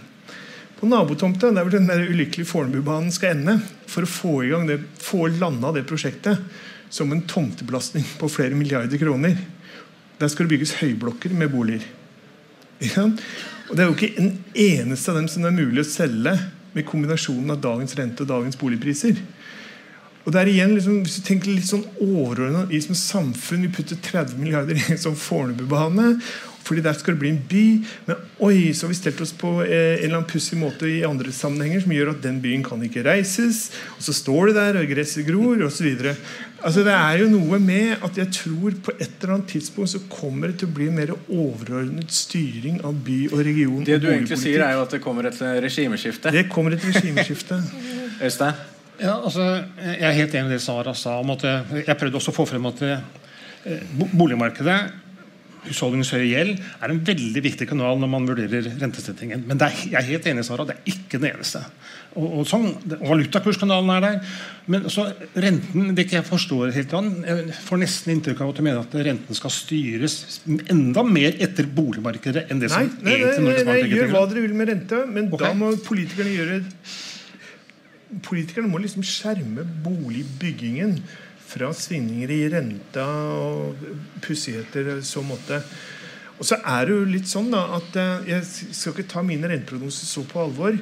[0.80, 4.68] På nabotomta, der hvor den der ulykkelige Fornebubanen skal ende, for å få i gang
[4.70, 6.40] det, få landa det prosjektet
[6.90, 9.36] som en tomtebelastning på flere milliarder kroner,
[10.20, 11.84] der skal det bygges høyblokker med boliger.
[13.70, 16.38] Og Det er jo ikke en eneste av dem som det er mulig å selge
[16.74, 19.20] med kombinasjonen av dagens rente og dagens boligpriser.
[20.30, 23.74] Og det er igjen, liksom, Hvis du tenker litt sånn overordnet Vi som samfunn Vi
[23.74, 26.20] putter 30 milliarder i en sånn Fornebubane.
[26.70, 27.64] Fordi der skal det bli en by.
[28.06, 31.00] Men oi, så har vi stelt oss på eh, en eller annen pussig måte i
[31.08, 33.72] andre sammenhenger som gjør at den byen kan ikke reises.
[33.96, 35.90] Og så står det der, og gresset gror, osv.
[36.60, 40.06] Altså, det er jo noe med at jeg tror på et eller annet tidspunkt så
[40.14, 43.86] kommer det til å bli mer overordnet styring av by og region.
[43.88, 46.38] Det du egentlig sier, er jo at det kommer et regimeskifte.
[46.38, 47.64] Det kommer et regimeskifte.
[48.20, 48.78] Øystein?
[49.00, 49.46] Ja, altså,
[49.80, 51.20] jeg er helt enig i det Sara sa.
[51.20, 53.06] om at eh, Jeg prøvde også å få frem at eh,
[54.12, 54.80] boligmarkedet
[55.68, 59.44] husholdningens høye gjeld er en veldig viktig kanal når man vurderer rentesettingen.
[59.48, 61.62] Men det er, jeg er helt enig Sara, det er ikke den eneste.
[62.16, 64.38] Og, og, sånn, og Valutakurskanalen er der.
[64.72, 68.62] Men så renten det ikke jeg forstår helt Jan, Jeg får nesten inntrykk av at
[68.62, 70.18] du mener at renten skal styres
[70.72, 74.12] enda mer etter boligmarkedet enn det som Nei, nei, nei, egentlig Norges Bank legger gjør
[74.16, 75.46] hva dere vil med rente, men okay.
[75.46, 76.60] da må politikerne gjøre
[78.26, 80.98] Politikerne må liksom skjerme boligbyggingen
[81.50, 83.06] fra svingninger i renta
[83.38, 83.84] og
[84.26, 85.62] pussigheter i så måte.
[86.40, 89.50] Og så er det jo litt sånn da at eh, Jeg skal ikke ta mine
[89.52, 90.78] renteprognoser så på alvor.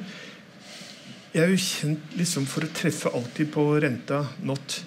[1.34, 4.78] Jeg er jo kjent liksom for å treffe alltid på renta not.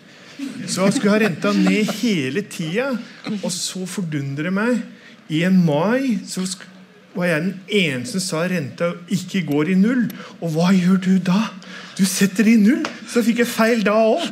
[0.66, 2.88] Så jeg skulle ha renta ned hele tida,
[3.44, 4.80] og så fordundrer det meg.
[5.32, 6.48] I en mai så
[7.14, 10.08] var jeg den eneste som sa renta ikke går i null.
[10.42, 11.44] Og hva gjør du da?
[12.02, 12.82] Du setter det i null!
[13.06, 14.24] Så fikk jeg feil da òg.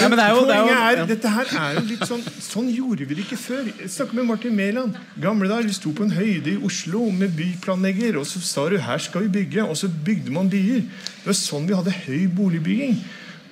[0.00, 2.22] Ja, men det er jo, det er jo, er, dette her er jo litt sånn
[2.40, 3.66] Sånn gjorde vi det ikke før.
[3.68, 4.96] Jeg snakket med Martin Mæland.
[5.20, 8.76] Gamle dager, Vi sto på en høyde i Oslo med byplanlegger, og så sa du
[8.80, 9.64] her skal vi bygge.
[9.64, 10.84] Og så bygde man byer.
[10.84, 13.00] Det var sånn vi hadde høy boligbygging.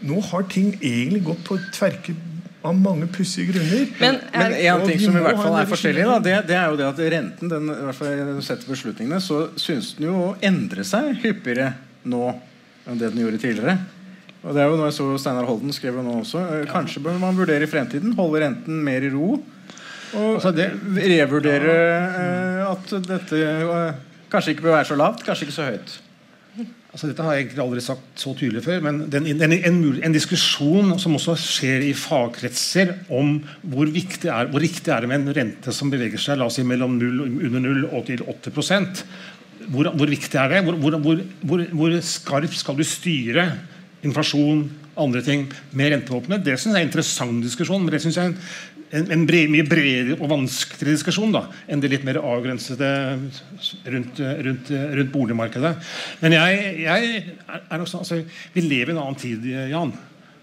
[0.08, 2.16] Nå har ting egentlig gått på tverke
[2.62, 3.84] av mange pussige grunner.
[4.00, 6.72] Men Men er, en ting som i hvert fall er forskjellig, da, det, det er
[6.72, 10.32] jo det at renten den, i hvert fall setter beslutningene, så synes den jo å
[10.42, 11.72] endre seg hyppigere
[12.08, 12.24] nå
[12.88, 13.76] enn det den gjorde tidligere.
[14.42, 16.42] Og det er jo noe jeg så Steinar Holden skrev nå også.
[16.70, 19.36] Kanskje bør man vurdere i fremtiden holde renten mer i ro.
[20.14, 23.94] Og Altså, det- revurdere eh, at dette eh,
[24.30, 25.98] kanskje ikke bør være så lavt, kanskje ikke så høyt.
[26.88, 30.14] Altså, dette har jeg egentlig aldri sagt så tydelig før, men den, den, en, en
[30.14, 35.20] diskusjon som også skjer i fagkretser om hvor, viktig er, hvor riktig er det med
[35.20, 38.54] en rente som beveger seg la oss si, mellom 0, under 0 og til 8
[39.68, 40.62] hvor, hvor viktig er det?
[40.64, 43.50] Hvor, hvor, hvor, hvor, skarpt skal du styre
[44.06, 44.64] inflasjon,
[44.98, 45.44] andre ting,
[45.76, 46.44] med rentevåpenet?
[46.46, 48.40] Det synes jeg er en interessant diskusjon, men det synes jeg er en,
[48.90, 52.90] en, en bred, mye bredere og vanskeligere diskusjon da, enn det litt mer avgrensede
[53.92, 55.74] rundt, rundt, rundt boligmarkedet.
[56.22, 58.22] Men jeg, jeg er, også, altså,
[58.54, 59.92] Vi lever i en annen tid, Jan.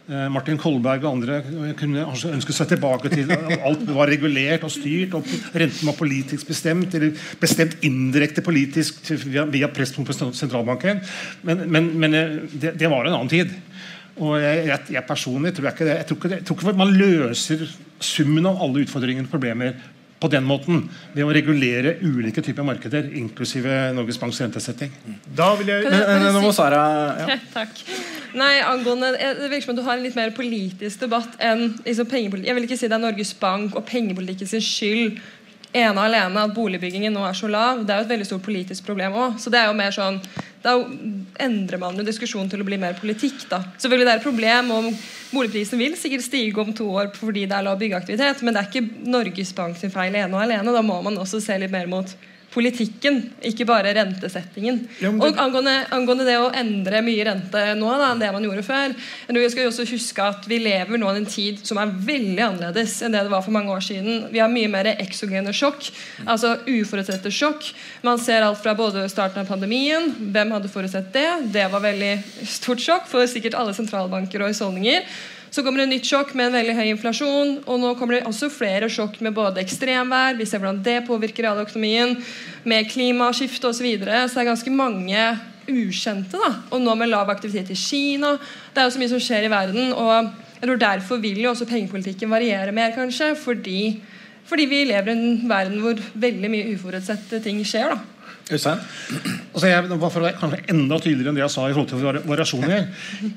[0.05, 1.39] Eh, Martin Kolberg og andre
[1.79, 5.25] kunne ønske seg tilbake til at alt var regulert og styrt, og
[5.57, 11.01] renten var politisk bestemt, eller bestemt indirekte politisk via, via press på sentralbanken.
[11.41, 13.55] Men, men, men eh, det, det var en annen tid.
[14.21, 15.97] Og jeg, jeg, jeg personlig tror jeg ikke det.
[15.97, 17.65] Jeg tror ikke, det, jeg tror ikke man løser
[18.03, 19.75] summen av alle utfordringer og problemer
[20.19, 24.93] på den måten ved å regulere ulike typer markeder, inklusive Norges Banks rentesetting.
[25.37, 26.81] Da vil jeg Men, men nå må Sara
[27.19, 27.37] ja.
[27.57, 27.81] Takk.
[28.35, 32.07] Nei, angående, Det virker som at du har en litt mer politisk debatt enn liksom,
[32.11, 32.49] pengepolitikk.
[32.49, 35.19] Jeg vil ikke si det er Norges Bank og pengepolitikken sin skyld
[35.75, 37.83] ene og alene at boligbyggingen nå er så lav.
[37.83, 39.39] Det er jo et veldig stort politisk problem òg.
[39.43, 40.21] Så det er jo mer sånn
[40.65, 40.75] da
[41.45, 43.45] endrer man jo diskusjonen til å bli mer politikk.
[43.51, 43.61] da.
[43.77, 44.91] Selvfølgelig det er et problem om
[45.35, 48.69] Boligprisen vil sikkert stige om to år fordi det er lav byggeaktivitet, men det er
[48.69, 50.73] ikke Norges Bank sin feil ene og alene.
[50.73, 52.15] Da må man også se litt mer mot
[52.53, 54.87] politikken, ikke bare rentesettingen.
[55.01, 58.43] Ja, det- Og angående, angående det å endre mye rente nå da, enn det man
[58.43, 58.95] gjorde før
[59.27, 62.39] Vi skal jo også huske at Vi lever nå i en tid som er veldig
[62.39, 64.31] annerledes enn det det var for mange år siden.
[64.31, 65.91] Vi har mye mer eksogene sjokk,
[66.25, 67.73] altså uforutsette sjokk.
[68.03, 71.51] Man ser alt fra både starten av pandemien Hvem hadde forutsett det?
[71.51, 75.03] Det var veldig stort sjokk for sikkert alle sentralbanker og husholdninger.
[75.55, 77.51] Så kommer det et nytt sjokk med en veldig høy inflasjon.
[77.63, 81.47] Og nå kommer det også flere sjokk med både ekstremvær, vi ser hvordan det påvirker
[81.47, 82.17] realøkonomien,
[82.67, 83.77] med klimaskifte osv.
[83.79, 84.25] Så, videre.
[84.27, 85.21] så det er ganske mange
[85.71, 86.35] ukjente.
[86.41, 88.33] da, Og nå med lav aktivitet i Kina.
[88.73, 89.93] Det er jo så mye som skjer i verden.
[89.93, 93.31] og jeg tror Derfor vil jo også pengepolitikken variere mer, kanskje.
[93.39, 94.01] Fordi,
[94.45, 97.95] fordi vi lever i en verden hvor veldig mye uforutsette ting skjer.
[97.95, 98.14] da.
[98.51, 98.81] Øystein?
[99.55, 102.21] Altså jeg, for å være enda tydeligere enn det jeg sa i forhold til vari-
[102.29, 102.75] variasjoner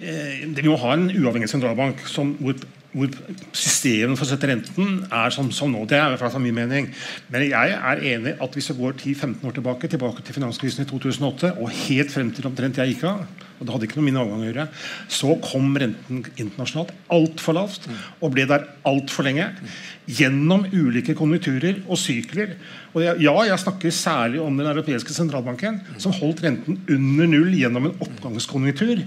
[0.02, 2.58] eh, Vi må ha en uavhengig sentralbank som, hvor,
[2.92, 3.10] hvor
[3.52, 5.82] systemet for å sette renten er som, som nå.
[5.88, 6.88] Det er i hvert min mening.
[7.28, 10.88] Men jeg er enig at hvis vi går 10-15 år tilbake, tilbake til finanskrisen i
[10.88, 13.26] 2008 og helt frem til omtrent jeg gikk av,
[13.58, 14.66] og det hadde ikke noe min avgang å gjøre,
[15.10, 19.48] så kom renten internasjonalt altfor lavt og ble der altfor lenge.
[20.08, 22.54] Gjennom ulike konjunkturer og sykler.
[22.94, 27.50] Og jeg, ja, jeg snakker særlig om den europeiske sentralbanken, som holdt renten under null
[27.58, 29.02] gjennom en oppgangskonjunktur.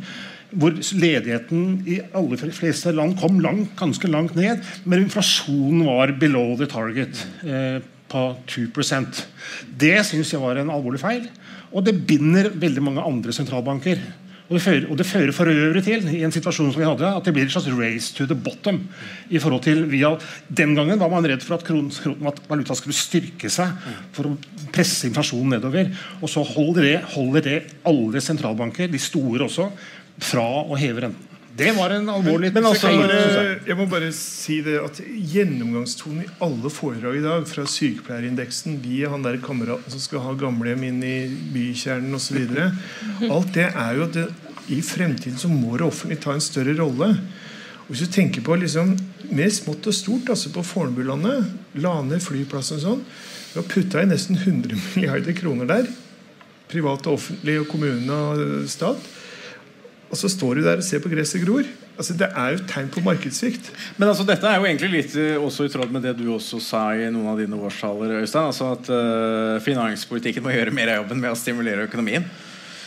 [0.52, 6.58] Hvor ledigheten i alle fleste land kom langt, ganske langt ned, men inflasjonen var below
[6.60, 7.26] the target.
[7.44, 7.80] Eh,
[8.12, 9.22] på 2%
[9.80, 11.30] Det syns jeg var en alvorlig feil.
[11.72, 14.02] Og det binder veldig mange andre sentralbanker.
[14.52, 17.08] Og det, fører, og det fører for øvrig til i en situasjon som vi hadde,
[17.08, 18.82] at det blir et slags race to the bottom.
[19.30, 20.18] i forhold til via,
[20.50, 21.88] Den gangen var man redd for at, kron,
[22.28, 23.72] at valuta skulle styrke seg
[24.12, 24.36] for å
[24.74, 25.88] presse inflasjonen nedover.
[26.20, 29.70] Og så holder det, holder det alle sentralbanker, de store også,
[30.22, 31.28] fra å heve renten.
[31.62, 33.32] Det var en alvorlig Men altså, feil, jeg.
[33.60, 38.78] Eh, Jeg må bare si det at Gjennomgangstonen i alle foredrag i dag, fra sykepleierindeksen
[38.82, 41.18] via han der kameraten som skal ha gamlehjem inn i
[41.54, 42.40] bykjernen osv.
[43.28, 44.26] Alt det er jo at det,
[44.72, 47.12] i fremtiden så må det offentlige ta en større rolle.
[47.84, 48.96] Og Hvis du tenker på liksom
[49.36, 51.52] mer smått og stort, altså på Fornebulandet,
[51.84, 53.02] la ned flyplassen og sånn,
[53.52, 55.92] vi har putta i nesten 100 milliarder kroner der.
[56.72, 59.10] Private, offentlige, og kommune og stat.
[60.12, 61.68] Og så står du der og ser på gresset gror.
[61.96, 63.70] Altså, det er jo et tegn på markedssvikt.
[63.96, 66.60] Men altså, dette er jo egentlig litt eh, også i tråd med det du også
[66.64, 68.50] sa i noen av dine årstaler, Øystein.
[68.52, 72.28] Altså at uh, finanspolitikken må gjøre mer av jobben med å stimulere økonomien.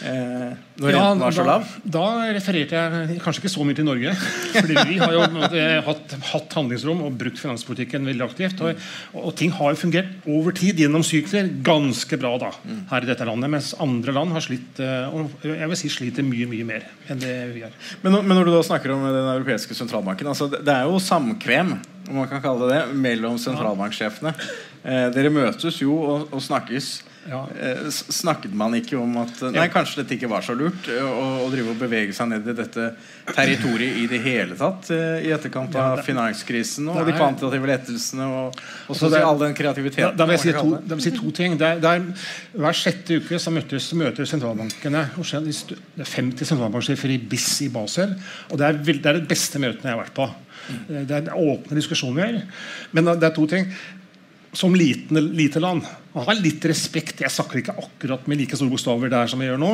[0.05, 0.51] Eh,
[0.83, 1.69] når Ja, renten var så lav.
[1.85, 4.12] da refererte jeg kanskje ikke så mye til Norge.
[4.59, 8.61] Fordi vi har jo eh, hatt, hatt handlingsrom og brukt finanspolitikken veldig aktivt.
[8.61, 8.85] Og,
[9.17, 12.53] og ting har jo fungert over tid gjennom sykler ganske bra da,
[12.93, 13.53] her i dette landet.
[13.57, 17.23] Mens andre land har slitt eh, og jeg vil si sliter mye mye mer enn
[17.23, 17.81] det vi gjør.
[18.05, 21.77] Men, men når du da snakker om den europeiske sentralbanken altså det er jo samkvem
[22.11, 24.35] om man kan kalle det det, mellom sentralbanksjefene.
[24.85, 26.99] Eh, dere møtes jo og, og snakkes.
[27.29, 27.47] Ja.
[27.57, 31.45] Eh, snakket man ikke om at Nei, kanskje dette ikke var så lurt eh, å,
[31.47, 32.91] å drive og bevege seg ned i dette
[33.33, 37.15] territoriet i det hele tatt eh, i etterkant Ja, av det- finanskrisen og det de
[37.15, 40.17] er- kvantitative lettelsene og, og Altså, så det er- all den kreativiteten.
[40.17, 40.83] da, vil jeg si to, det.
[40.89, 41.57] da vil si to ting.
[41.57, 42.29] Det er, det er,
[42.61, 47.69] hver sjette uke så møtes, møter sentralbankene og Det er 50 sentralbanksjefer i BIS i
[47.73, 48.15] Basel.
[48.51, 50.29] Og det er, det er det beste møtene jeg har vært på.
[50.89, 52.43] Det er åpne diskusjoner.
[52.93, 53.73] Men det er to ting.
[54.55, 55.83] Som liten, lite land
[56.14, 57.22] man har litt respekt.
[57.24, 59.70] Jeg snakker ikke akkurat med like store bokstaver der som jeg gjør nå.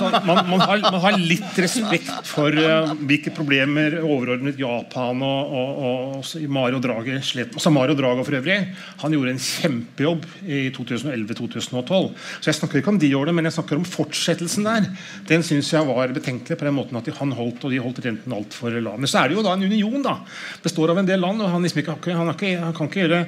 [0.00, 5.52] Så man, man, har, man har litt respekt for uh, hvilke problemer overordnet Japan og,
[5.52, 5.82] og,
[6.22, 7.58] og Mario Draghi slet med.
[7.60, 8.56] Altså Mario Draga for øvrig
[9.02, 12.08] Han gjorde en kjempejobb i 2011-2012.
[12.40, 14.88] Så jeg snakker ikke om de årene, men jeg snakker om fortsettelsen der.
[15.28, 18.00] Den syns jeg var betenkelig på den måten at de, han holdt og de holdt
[18.06, 18.96] renten altfor lav.
[18.96, 20.00] Men så er det jo da en union.
[20.00, 20.16] da
[20.64, 23.24] Består av en del land, og han, liksom ikke, han, ikke, han kan ikke gjøre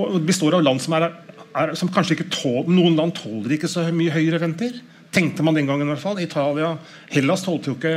[0.00, 1.10] og består av land som er,
[1.54, 4.76] er som kanskje ikke tål, Noen land tåler ikke så mye høyere renter.
[5.14, 6.18] Tenkte man den gangen i hvert fall.
[6.22, 6.74] Italia,
[7.14, 7.94] Hellas tålte jo ikke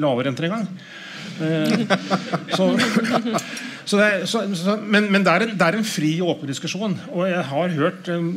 [0.00, 0.68] lave renter engang.
[1.40, 1.86] Eh,
[2.56, 2.68] så,
[3.84, 6.50] så det, så, så, men men det, er en, det er en fri og åpen
[6.50, 6.96] diskusjon.
[7.12, 8.28] Og jeg har hørt um,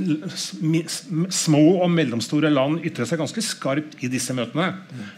[1.34, 4.70] små og mellomstore land ytre seg ganske skarpt i disse møtene.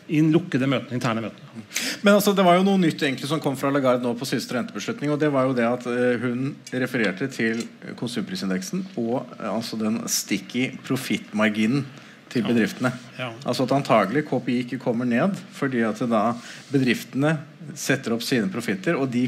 [0.09, 1.63] I lukkede møtene, interne møtene.
[2.03, 4.55] Men altså, det var jo noe nytt egentlig som kom fra Lagarde nå på siste
[4.57, 5.11] rentebeslutning.
[5.13, 7.63] og det var jo det at eh, Hun refererte til
[7.99, 11.85] konsumprisindeksen og eh, altså den sticky profittmarginen
[12.29, 12.91] til bedriftene.
[13.17, 13.31] Ja.
[13.43, 16.23] Altså at antagelig KPI ikke kommer ned fordi at da
[16.71, 17.37] bedriftene
[17.77, 19.27] setter opp sine profitter, og de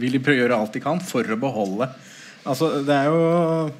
[0.00, 1.90] vil prøve å gjøre alt de kan for å beholde
[2.42, 3.70] Altså, det er jo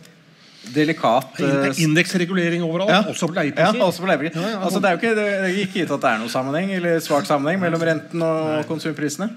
[0.70, 3.00] delikat eh, er Indeksregulering overalt, Ja.
[3.10, 4.38] også på ja, også på leiepriser.
[4.38, 6.30] Ja, ja, altså, det er jo ikke, det er ikke gitt at det er noen
[6.30, 9.32] sammenheng Eller svak sammenheng mellom renten og konsumprisene.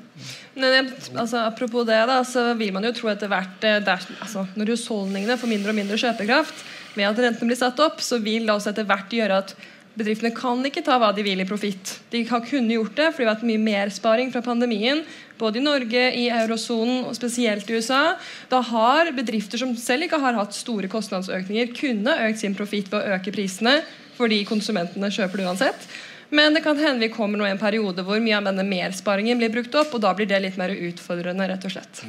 [0.56, 0.84] Nei,
[1.18, 5.40] altså, apropos det, da, så vil man jo tro etter hvert der, altså, Når husholdningene
[5.42, 6.66] får mindre og mindre kjøpekraft
[6.96, 9.56] ved at rentene blir satt opp, så vil det også etter hvert gjøre at
[9.96, 11.98] bedriftene kan ikke ta hva de vil i profitt.
[12.12, 15.04] De har kunnet gjort det fordi det har vært mye mersparing fra pandemien.
[15.40, 18.16] Både i Norge, i eurosonen og spesielt i USA.
[18.52, 23.02] Da har bedrifter som selv ikke har hatt store kostnadsøkninger, kunne økt sin profitt ved
[23.02, 23.80] å øke prisene
[24.16, 25.88] fordi konsumentene kjøper det uansett.
[26.36, 29.40] Men det kan hende vi kommer nå i en periode hvor mye av denne mersparingen
[29.40, 32.02] blir brukt opp, og da blir det litt mer utfordrende, rett og slett.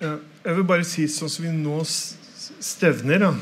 [0.00, 3.32] Jeg vil bare si sånn som vi nå stevner, da.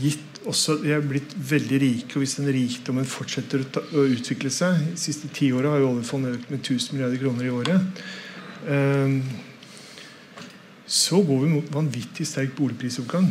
[0.00, 4.80] Gitt også De er blitt veldig rike, og hvis den rikdommen fortsetter å, utvikle seg
[4.88, 8.02] De siste ti åra har jo oljefondet økt med 1000 milliarder kroner i året.
[8.66, 9.20] Ehm,
[10.86, 13.30] så går vi mot vanvittig sterk boligprisoppgang.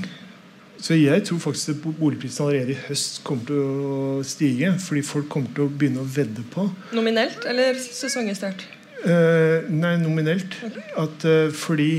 [0.82, 4.72] Så jeg tror faktisk at boligprisene boligprisen allerede i høst kommer til å stige.
[4.82, 6.66] Fordi folk kommer til å begynne å vedde på
[6.98, 8.64] Nominelt eller sesongjustert?
[9.06, 10.58] Eh, nei, nominelt.
[10.98, 11.92] At, eh, fordi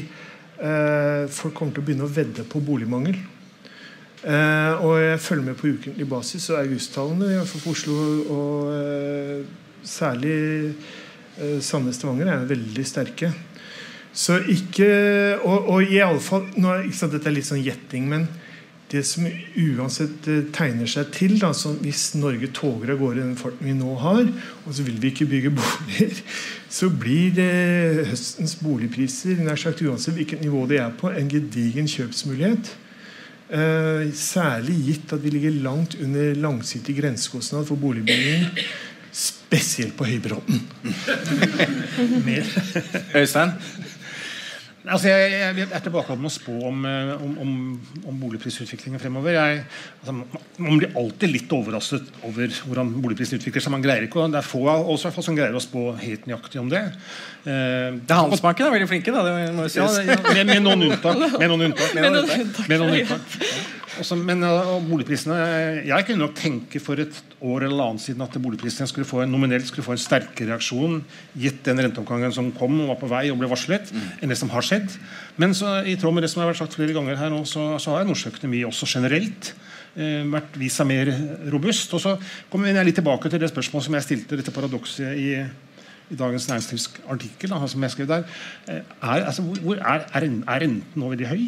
[0.58, 3.20] eh, folk kommer til å begynne å vedde på boligmangel.
[4.22, 7.96] Eh, og jeg følger med på ukentlig basis, og augusttallene i hvert fall for Oslo
[8.30, 9.40] og eh,
[9.82, 10.36] særlig
[11.40, 13.32] eh, Sandnes-Stavanger er veldig sterke.
[14.12, 14.88] Så ikke
[15.40, 18.26] Og, og i alle fall nå, ikke sant, Dette er litt sånn gjetting, men
[18.92, 23.38] det som uansett eh, tegner seg til da, sånn, Hvis Norge toger av gårde den
[23.40, 24.26] farten vi nå har,
[24.66, 26.22] og så vil vi ikke bygge boliger,
[26.72, 31.88] så blir det høstens boligpriser nær sagt uansett hvilket nivå de er på, en gedigen
[31.90, 32.74] kjøpsmulighet.
[33.52, 38.46] Eh, særlig gitt at vi ligger langt under langsiktig grensekostnad for boligbygging.
[39.12, 40.62] Spesielt på Høybråten.
[43.14, 43.52] Øystein?
[44.82, 47.50] Altså, jeg, jeg, er tilbakeholden med å spå om, eh, om, om,
[48.10, 49.36] om boligprisutviklingen fremover.
[49.36, 49.60] Jeg,
[50.00, 53.70] altså, man- blir alltid litt overrasket over hvordan boligprisen utvikler seg.
[53.76, 56.26] Man greier ikke, og Det er få av oss fall som greier å spå helt
[56.26, 56.82] nøyaktig om det.
[57.46, 59.22] Eh, Det Handelsbanken er veldig flinke, da.
[59.22, 60.00] Det må jo sies.
[60.02, 61.22] ja, med, med noen unntak.
[61.38, 61.94] Med noen unntak.
[62.00, 62.68] Med noen unntak.
[62.68, 63.81] Med noen unntak.
[64.00, 65.36] Også, men uh, boligprisene
[65.84, 69.32] Jeg kunne nok tenke for et år eller annet siden at boligprisene skulle få en,
[69.32, 71.00] nominelt skulle få en sterkere reaksjon
[71.38, 73.90] gitt den renteoppgangen som kom og var på vei og ble varslet,
[74.22, 74.94] enn det som har skjedd.
[75.42, 77.74] Men så, i tråd med det som har vært sagt flere ganger her nå, så,
[77.82, 79.52] så har norsk økonomi også generelt
[79.96, 81.10] eh, vært vist seg mer
[81.52, 81.92] robust.
[81.98, 82.14] Og så
[82.52, 85.28] kommer jeg litt tilbake til det spørsmålet som jeg stilte, dette paradokset i
[86.12, 88.28] i Dagens Næringslivs artikkel da, som jeg skrev der,
[88.68, 90.28] eh, er, altså, hvor, hvor er, er,
[90.64, 91.42] renten nå veldig høy?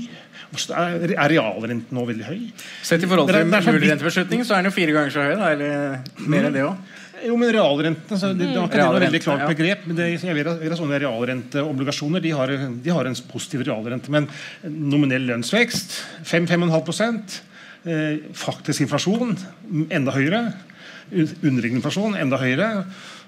[0.70, 2.42] Er, er realrenten nå veldig høy?
[2.82, 5.14] Sett i forhold til det så mulig vidt- rentebeslutning, så er den jo fire ganger
[5.14, 5.34] så høy.
[5.40, 7.00] Da, eller mer enn det òg.
[7.24, 9.86] Jo, men realrenten så det, det, var ikke det noe veldig klart begrep.
[9.88, 12.52] men det, jeg vet at sånne realrenteobligasjoner de har,
[12.84, 14.12] de har en positiv realrente.
[14.12, 14.28] Men
[14.68, 15.96] nominell lønnsvekst
[16.28, 17.38] 5-5,5
[17.88, 19.36] eh, Faktisk inflasjon
[19.88, 20.44] enda høyere.
[21.14, 22.68] Un- Underliggende inflasjon enda høyere.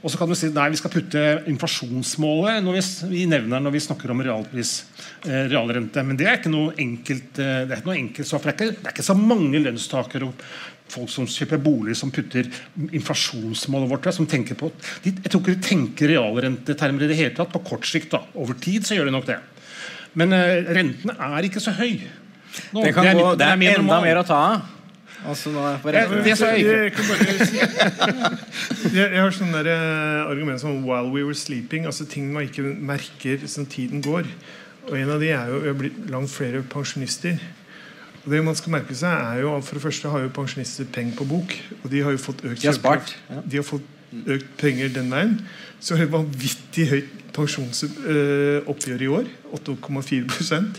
[0.05, 2.83] Og så kan du si nei, vi skal putte inflasjonsmålet når vi,
[3.15, 4.73] vi nevner når vi snakker om realpris,
[5.25, 6.03] eh, realrente.
[6.07, 8.45] Men det er ikke noe enkelt eh, det er ikke noe enkelt stoff.
[8.47, 10.45] Det, er det er ikke så mange lønnstakere og
[10.93, 12.47] folk som kjøper bolig, som putter
[12.95, 14.69] inflasjonsmålet vårt som tenker på
[15.03, 18.13] de, Jeg tror ikke de tenker realrentetermer i det hele tatt på kort sikt.
[18.15, 18.23] da.
[18.39, 19.41] Over tid så gjør de nok det.
[20.15, 21.99] Men eh, rentene er ikke så høy.
[22.73, 24.73] Nå, Det, kan er gå, det er mer enda mer å ta av.
[25.25, 27.03] Altså, nå er på Ja, det sa jeg ikke.
[27.25, 27.69] Jeg,
[28.93, 31.87] jeg, jeg har sånn der, eh, argument som 'while we were sleeping'.
[31.87, 34.29] Altså ting man ikke merker som tiden går.
[34.89, 37.39] Og En av de er jo vi har blitt langt flere pensjonister.
[38.25, 41.17] Og det man skal merke seg er jo For det første har jo pensjonister penger
[41.17, 41.57] på bok.
[41.85, 43.41] Og de har jo fått økt De har spart, ja.
[43.51, 43.83] De har fått
[44.27, 45.41] økt penger den veien.
[45.81, 49.25] Så er det vanvittig høyt pensjonsoppgjør i år.
[49.53, 50.73] 8,4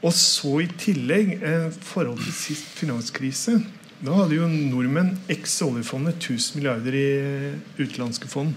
[0.00, 3.58] Og så i tillegg, eh, forhold til sist finanskrise
[4.00, 8.54] Da hadde jo nordmenn eks oljefondet 1000 milliarder i eh, utenlandske fond.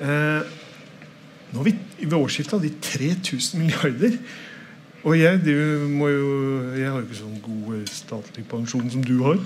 [0.00, 0.40] Eh,
[1.52, 4.16] nå har vi, Ved årsskiftet hadde de 3000 milliarder.
[5.04, 9.36] Og jeg, jo, jeg har jo ikke sånn god eh, statlig pensjon som du har.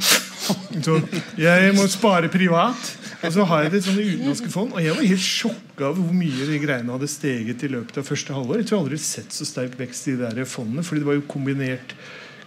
[0.85, 0.99] Så
[1.39, 2.93] jeg må spare privat.
[3.23, 4.73] Og så har jeg det sånne utenlandske fond.
[4.75, 8.09] Og jeg var helt sjokka over hvor mye de greiene hadde steget i løpet av
[8.09, 8.63] første halvår.
[8.63, 10.83] Jeg tror aldri jeg har sett så sterk vekst i de der fondene.
[10.83, 11.95] fordi det var jo kombinert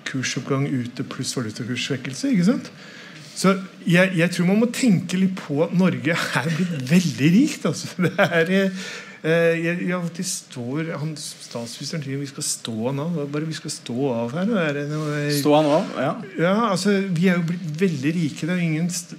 [0.05, 2.33] kursoppgang ute pluss valutakurssvekkelse.
[2.33, 2.69] ikke sant?
[3.35, 7.65] Så jeg, jeg tror man må tenke litt på at Norge er blitt veldig rikt.
[7.71, 7.91] altså.
[8.05, 8.69] Det er...
[9.25, 13.05] eh, jeg, jeg alltid står, han, Statsministeren sier vi skal stå av nå.
[13.33, 14.51] Bare vi skal stå av her.
[14.67, 16.13] Er det noe, Stå han av, Ja.
[16.39, 18.45] ja, altså, Vi er jo blitt veldig rike.
[18.47, 19.17] Det er ingen st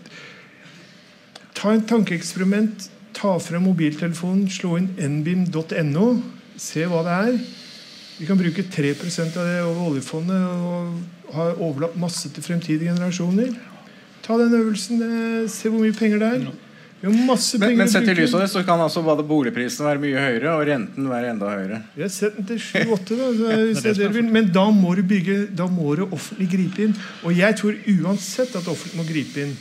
[1.57, 2.90] Ta en tankeeksperiment.
[3.16, 6.09] Ta frem mobiltelefonen, slå inn nbim.no.
[6.61, 7.38] Se hva det er.
[8.18, 13.50] Vi kan bruke 3% av det over oljefondet og ha overlatt masse til fremtidige generasjoner.
[14.24, 15.00] Ta den øvelsen.
[15.04, 16.46] eh, Se hvor mye penger det er.
[17.07, 20.54] Men, men sett i lys av det, så kan altså både boligprisen være mye høyere
[20.57, 21.78] og renten være enda høyere.
[21.94, 23.28] Vi har sett den til 7-8, da.
[23.30, 24.30] så det er det du vil.
[24.34, 26.96] Men da må du bygge, da må det offentlig gripe inn.
[27.22, 29.54] Og jeg tror uansett at offentlig må gripe inn.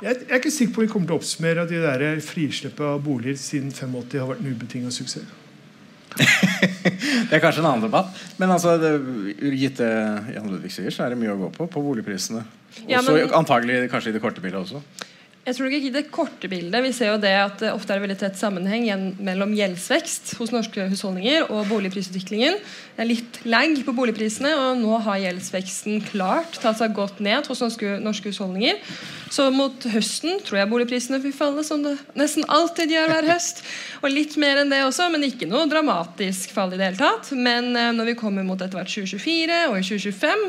[0.00, 2.24] Jeg, jeg er ikke sikker på om vi kommer til å oppsummere at de der
[2.24, 5.28] frislippet av boliger siden 85 har vært en ubetinga suksess.
[7.30, 8.16] Det er kanskje en annen debatt.
[8.40, 8.90] Men altså, det,
[9.60, 9.90] gitt det
[10.34, 12.42] Jan Ludvig sier, så er det mye å gå på på boligprisene.
[12.88, 14.80] Ja, Også men- antagelig kanskje i det korte bildet også.
[15.50, 16.78] Jeg tror ikke det korte bildet.
[16.84, 18.84] Vi ser jo det at det ofte er veldig tett sammenheng
[19.18, 22.60] mellom gjeldsvekst hos norske husholdninger og boligprisutviklingen.
[22.94, 27.50] Det er litt lag på boligprisene, og nå har gjeldsveksten klart tatt seg godt ned
[27.50, 28.78] hos norske, norske husholdninger.
[29.34, 33.64] Så mot høsten tror jeg boligprisene vil falle, som det nesten alltid gjør hver høst.
[34.04, 37.32] Og litt mer enn det også, men ikke noe dramatisk fall i det hele tatt.
[37.34, 40.46] Men eh, når vi kommer mot etter hvert 2024 og i 2025,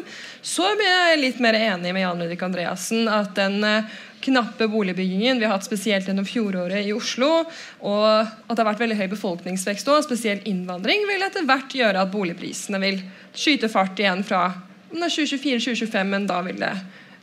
[0.53, 5.39] så blir jeg litt mer enig med Jan Ludvig Andreassen at den eh, knappe boligbyggingen
[5.39, 7.43] vi har hatt spesielt gjennom fjoråret i Oslo,
[7.81, 12.03] og at det har vært veldig høy befolkningsvekst og spesielt innvandring, vil etter hvert gjøre
[12.05, 13.01] at boligprisene vil
[13.33, 14.45] skyte fart igjen fra
[14.91, 16.73] 2024-2025, men da vil det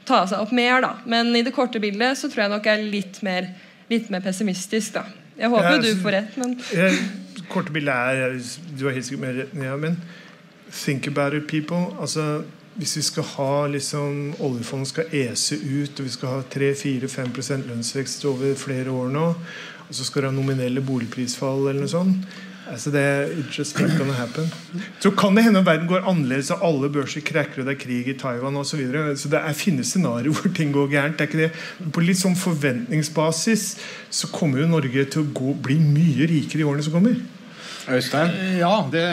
[0.08, 0.80] ta seg opp mer.
[0.84, 0.94] da.
[1.06, 3.50] Men i det korte bildet så tror jeg nok jeg er litt mer,
[3.92, 4.94] litt mer pessimistisk.
[4.96, 5.04] da.
[5.38, 6.98] Jeg håper Ja, du får rett, men Eh,
[7.48, 8.34] Korte bildet er
[8.76, 10.00] Du har helt sikkert mer rett jeg, men
[10.72, 11.94] think about it, people.
[12.00, 12.44] Altså,
[12.78, 18.26] hvis vi skal ha liksom oljefondet skal ese ut, og vi skal ha 3-4-5% lønnsvekst
[18.30, 19.24] over flere år nå,
[19.88, 23.90] og så skal det ha nominelle boligprisfall eller noe sånt altså det er just not
[23.98, 24.50] gonna happen.
[25.00, 27.80] Så kan det hende at verden går annerledes, og alle børser krekker, og det er
[27.80, 28.70] krig i Taiwan osv.
[28.70, 29.16] Så, videre.
[29.16, 31.18] så det er, finnes scenarioer hvor ting går gærent.
[31.18, 31.50] det er ikke det.
[31.78, 33.66] Men på litt sånn forventningsbasis
[34.10, 37.16] så kommer jo Norge til å gå, bli mye rikere i årene som kommer.
[37.88, 38.34] Øystein?
[38.58, 39.04] Ja, det,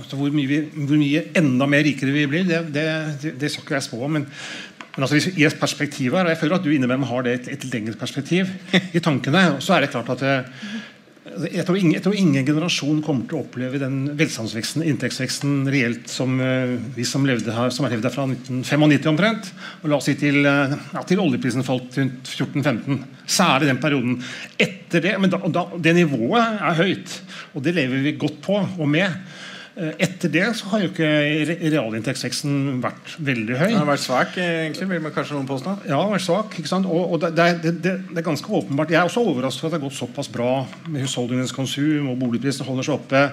[0.00, 3.66] altså hvor, mye vi, hvor mye enda mer rikere vi blir, det, det, det, skal
[3.66, 4.18] ikke jeg spå om.
[4.18, 4.26] Men,
[4.94, 7.52] men altså, i et perspektiv her, og jeg føler at du innimellom har det et,
[7.56, 8.50] et lengre perspektiv
[8.96, 10.36] i tankene, så er det klart at det,
[11.24, 16.10] jeg tror, ingen, jeg tror ingen generasjon kommer til å oppleve den velstandsveksten, inntektsveksten, reelt
[16.12, 19.48] som uh, vi som levde her, som har levd her fra 1995 omtrent.
[19.80, 23.00] Og la oss si til, uh, ja, til oljeprisen falt rundt 14-15.
[23.24, 24.18] Særlig den perioden.
[24.60, 27.16] Etter det, men da, da, det nivået er høyt,
[27.56, 29.16] og det lever vi godt på og med.
[29.74, 31.08] Eh, Etter det så har jo ikke
[31.72, 33.70] realinntektsveksten vært veldig høy.
[33.72, 35.72] Den har vært svak, egentlig, vil man kanskje noen påstå.
[35.90, 36.54] Ja, har vært svak.
[36.60, 36.86] ikke sant?
[36.86, 37.32] Og, og det,
[37.64, 38.94] det, det, det er ganske åpenbart.
[38.94, 40.52] Jeg er også overrasket over at det har gått såpass bra
[40.86, 43.24] med husholdningenes konsum, og boligprisene holder seg oppe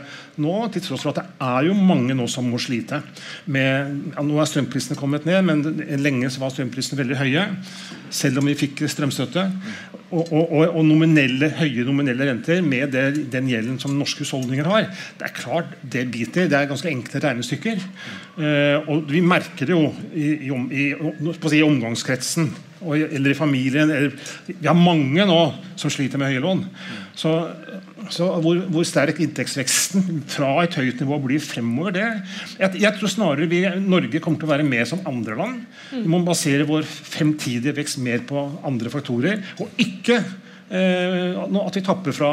[0.41, 3.03] nå, til tross for at det er jo mange nå som må slite.
[3.45, 5.65] Med, ja, nå er strømprisene kommet ned, men
[6.01, 7.49] lenge så var strømprisene veldig høye.
[8.11, 9.45] Selv om vi fikk strømstøtte.
[10.11, 14.89] Og, og, og, nominelle, høye nominelle renter med det, den gjelden som norske husholdninger har.
[15.19, 16.49] Det er klart, det biter.
[16.51, 17.79] Det er ganske enkle regnestykker.
[18.41, 22.51] Eh, og vi merker det jo i, i, i, i omgangskretsen
[22.81, 23.93] og, eller i familien.
[23.93, 24.17] Eller,
[24.51, 25.39] vi har mange nå
[25.79, 26.65] som sliter med høye lån.
[27.15, 27.37] Så,
[28.09, 32.05] så hvor, hvor sterk inntektsveksten fra et høyt nivå blir fremover, det
[32.59, 35.65] jeg, jeg tror snarere vi, Norge kommer til å være mer som andre land.
[35.93, 41.85] Vi må basere vår fremtidige vekst mer på andre faktorer, og ikke eh, at vi
[41.85, 42.31] tapper fra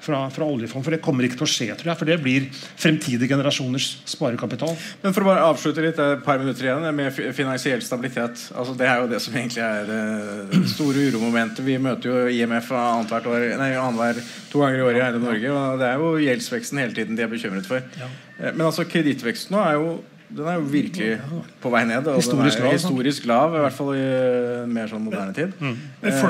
[0.00, 1.98] fra, fra oljefond, for Det kommer ikke til å skje, tror jeg.
[2.00, 4.74] For det blir fremtidige generasjoners sparekapital.
[5.02, 8.46] Men for å bare avslutte litt, et par minutter igjen med finansiell stabilitet.
[8.54, 11.64] Altså, det er jo det som egentlig er det store uromomentet.
[11.66, 15.56] Vi møter jo IMF annenhver to ganger i året i Eiendom Norge.
[15.56, 17.84] Og det er jo gjeldsveksten hele tiden de er bekymret for.
[18.00, 18.10] Ja.
[18.54, 19.92] Men altså kredittveksten nå er jo
[20.30, 21.16] den er jo virkelig
[21.62, 22.06] på vei ned.
[22.06, 25.34] Og Historisk den er lav, historisk lav, i hvert fall i eh, mer sånn moderne
[25.34, 25.56] tid.
[25.58, 25.72] Mm.
[26.06, 26.20] Eh,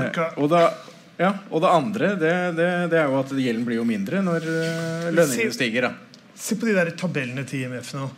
[0.40, 0.62] og, da,
[1.20, 4.46] ja, og det andre, det, det, det er jo at gjelden blir jo mindre når
[4.48, 5.90] eh, lønningene stiger.
[5.90, 5.92] da
[6.40, 8.08] Se på de der tabellene til IMF nå.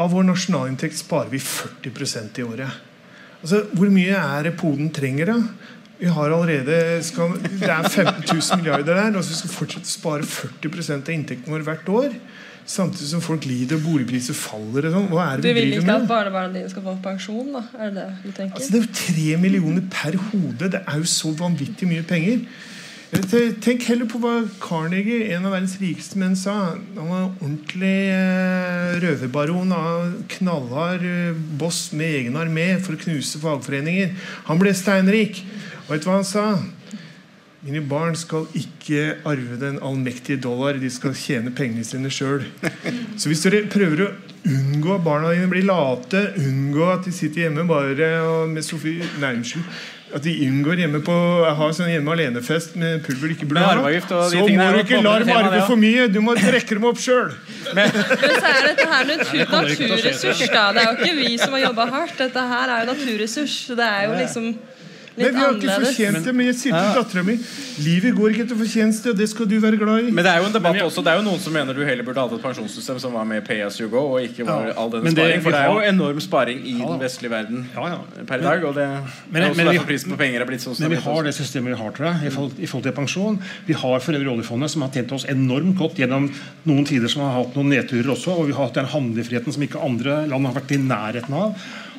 [0.00, 2.80] Av vår nasjonalinntekt sparer vi 40% i året.
[3.42, 5.36] Altså, Hvor mye er det poden trenger, da?
[5.98, 9.90] Vi har allerede skal, Det er 15 000 milliarder der, og så skal vi fortsette
[9.90, 12.16] å spare 40 av inntekten vår hvert år.
[12.66, 14.88] Samtidig som folk lider og boligpriser faller.
[14.88, 15.08] og sånn.
[15.12, 16.08] Hva er du det vi vil ikke ikke at med?
[16.08, 17.50] barnebarna dine skal få pensjon?
[17.52, 17.64] da?
[17.76, 18.54] Er det det du tenker?
[18.56, 20.70] Altså, det er jo tre millioner per hode.
[20.72, 22.46] Det er jo så vanvittig mye penger.
[23.14, 26.74] Tenk heller på hva Carnegie, en av verdens rikeste menn, sa.
[26.96, 29.70] Han var ordentlig eh, røverbaron.
[29.76, 34.16] av Knallhard eh, boss med egen armé for å knuse fagforeninger.
[34.48, 35.44] Han ble steinrik.
[35.84, 36.46] Og vet du hva han sa?
[37.64, 40.76] Mine barn skal ikke arve den allmektige dollar.
[40.76, 42.44] De skal tjene pengene sine sjøl.
[43.16, 44.08] Så hvis dere prøver å
[44.44, 48.10] unngå at barna dine blir late, unngå at de sitter hjemme bare
[48.50, 49.64] med Sofie Nei, unnskyld.
[50.14, 51.14] At de unngår hjemme på
[51.58, 53.72] har sånn hjemme alene-fest med pulver de ikke burde ha.
[54.30, 56.04] Så må du ikke la dem arve for mye.
[56.12, 57.32] Du må trekke dem opp sjøl.
[57.74, 60.68] Men så er dette her natur, naturressurs, da.
[60.76, 62.14] Det er jo ikke vi som har jobba hardt.
[62.20, 63.56] Dette her er jo naturressurs.
[63.72, 64.52] Det er jo liksom
[65.16, 67.36] Nei, vi har ikke fortjent det, men jeg sier til dattera mi
[67.84, 70.10] livet går ikke etter fortjeneste, og det skal du være glad i.
[70.10, 72.02] Men det er jo en debatt også Det er jo noen som mener du heller
[72.06, 74.90] burde hatt et pensjonssystem som var med pay as you go, og ikke var all
[74.90, 75.42] denne det- sparing.
[75.42, 76.86] For det er jo enorm sparing i Ja.
[76.90, 77.98] den vestlige verden Ja, ja.
[78.26, 78.64] per dag.
[78.64, 78.88] Og det
[79.30, 81.22] Men- er også men vi- derfor prisen på penger er blitt så Men vi har
[81.22, 83.38] det systemet vi har tror jeg, i forhold, i forhold til pensjon.
[83.66, 86.30] Vi har for øvrig oljefondet, som har tjent oss enormt godt gjennom
[86.66, 88.28] noen tider som har hatt noen nedturer også.
[88.38, 91.54] Og vi har hatt den handlefriheten som ikke andre land har vært i nærheten av.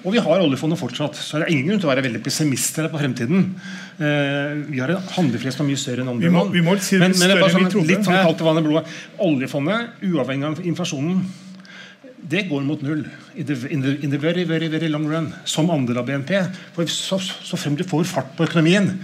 [0.06, 2.86] Og vi har oljefondet fortsatt, så det er ingen grunn til å være veldig pessimister
[2.94, 3.48] på fremtiden.
[3.98, 6.76] Eh, vi har en handlefrihet som er mye større enn andre Vi må- vi må
[6.80, 8.86] si det men, men det er bare sånn, litt sånn kaldt vann i blodet.
[9.20, 11.24] Oljefondet, uavhengig av inflasjonen,
[12.28, 13.04] det går mot null
[13.36, 15.34] in the, in the, in the very, very, very long run.
[15.46, 16.32] Som andel av BNP.
[16.74, 19.00] For så, så frem du får fart på økonomien,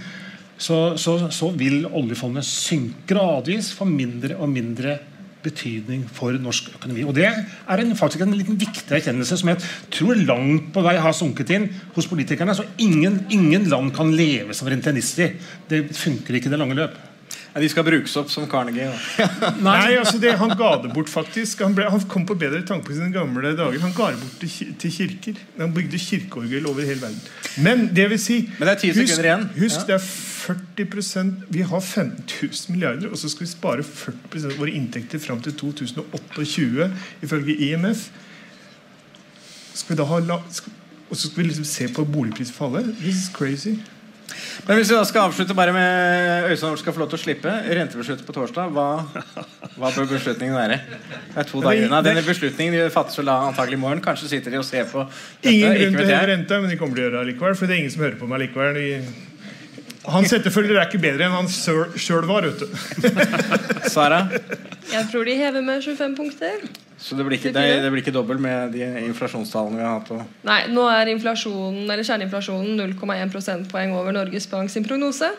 [0.58, 4.98] så, så, så vil oljefondet synke gradvis for mindre og mindre
[5.42, 7.04] betydning for norsk økonomi.
[7.04, 10.96] Og Det er en, faktisk en liten viktig erkjennelse som jeg tror langt på vei
[11.02, 12.54] har sunket inn hos politikerne.
[12.54, 15.34] Så ingen, ingen land kan leve som rentenister.
[15.68, 17.11] Det funker ikke i det lange løp.
[17.54, 18.86] Ja, de skal brukes opp som Carnegie.
[19.60, 21.60] Nei, altså det, Han ga det bort, faktisk.
[21.60, 23.76] Han, ble, han kom på bedre tanke på sine gamle dager.
[23.84, 25.40] Han ga det bort til, til kirker.
[25.58, 27.20] Han bygde kirkeorgel over hele verden.
[27.60, 29.48] Men det vil si Men det er 10 Husk, sekunder igjen.
[29.58, 29.86] husk Ja.
[29.90, 30.06] det er
[30.42, 35.20] 40% Vi har 15 000 milliarder, og så skal vi spare 40% av våre inntekter
[35.22, 36.88] fram til 2028,
[37.22, 38.08] ifølge IMF.
[39.74, 40.72] Skal vi da ha la, skal,
[41.10, 42.94] Og så skal vi liksom se på boligprisfallet.
[43.04, 43.76] This is crazy.
[44.66, 47.54] Men hvis vi da skal avslutte bare med Øystein skal få lov til å slippe
[47.78, 48.86] rentebeslutning på torsdag, hva,
[49.76, 50.78] hva bør beslutningen være?
[51.32, 52.02] Det er to dager unna.
[52.06, 54.04] Denne beslutningen de fattes vel antagelig i morgen.
[54.04, 55.52] Kanskje sitter de og ser på dette.
[55.52, 57.58] Ingen grunn til å heve renta, men de kommer til å gjøre det likevel.
[57.58, 58.78] For det er ingen som hører på meg likevel.
[58.78, 59.30] De,
[60.10, 62.48] hans etterfølger er ikke bedre enn han sjøl var.
[62.48, 62.66] vet du.
[63.94, 64.24] Sara?
[64.92, 66.64] Jeg tror de hever med 25 punkter.
[67.02, 70.10] Så det blir ikke, det, det blir ikke dobbelt med de inflasjonstallene vi har hatt?
[70.14, 75.32] Og Nei, nå er inflasjonen, eller kjerneinflasjonen 0,1 prosentpoeng over Norges Bank sin prognose.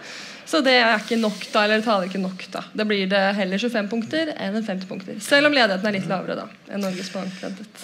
[0.46, 2.64] Så det er ikke nok da, eller taler ikke nok da.
[2.76, 5.20] Det blir det heller 25 punkter enn 50 punkter.
[5.24, 7.32] Selv om ledigheten er litt lavere da enn Norges Bank.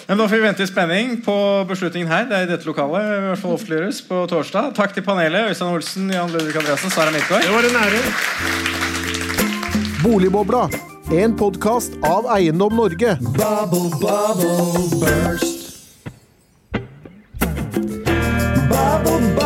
[0.08, 1.36] Men da får vi vente i spenning på
[1.70, 2.28] beslutningen her.
[2.30, 3.02] Det er i dette lokalet.
[3.16, 4.74] i hvert fall offentliggjøres på torsdag.
[4.76, 5.50] Takk til panelet.
[5.50, 7.42] Øystein Olsen, Jan Ludvig Andreassen, Sara Midtgaard.
[7.42, 8.00] Det var en ære.
[10.04, 10.68] Boligbobla.
[11.12, 13.16] En podkast av Eiendom Norge.
[13.20, 15.56] Bubble, bubble, burst.
[18.70, 19.39] Bubble,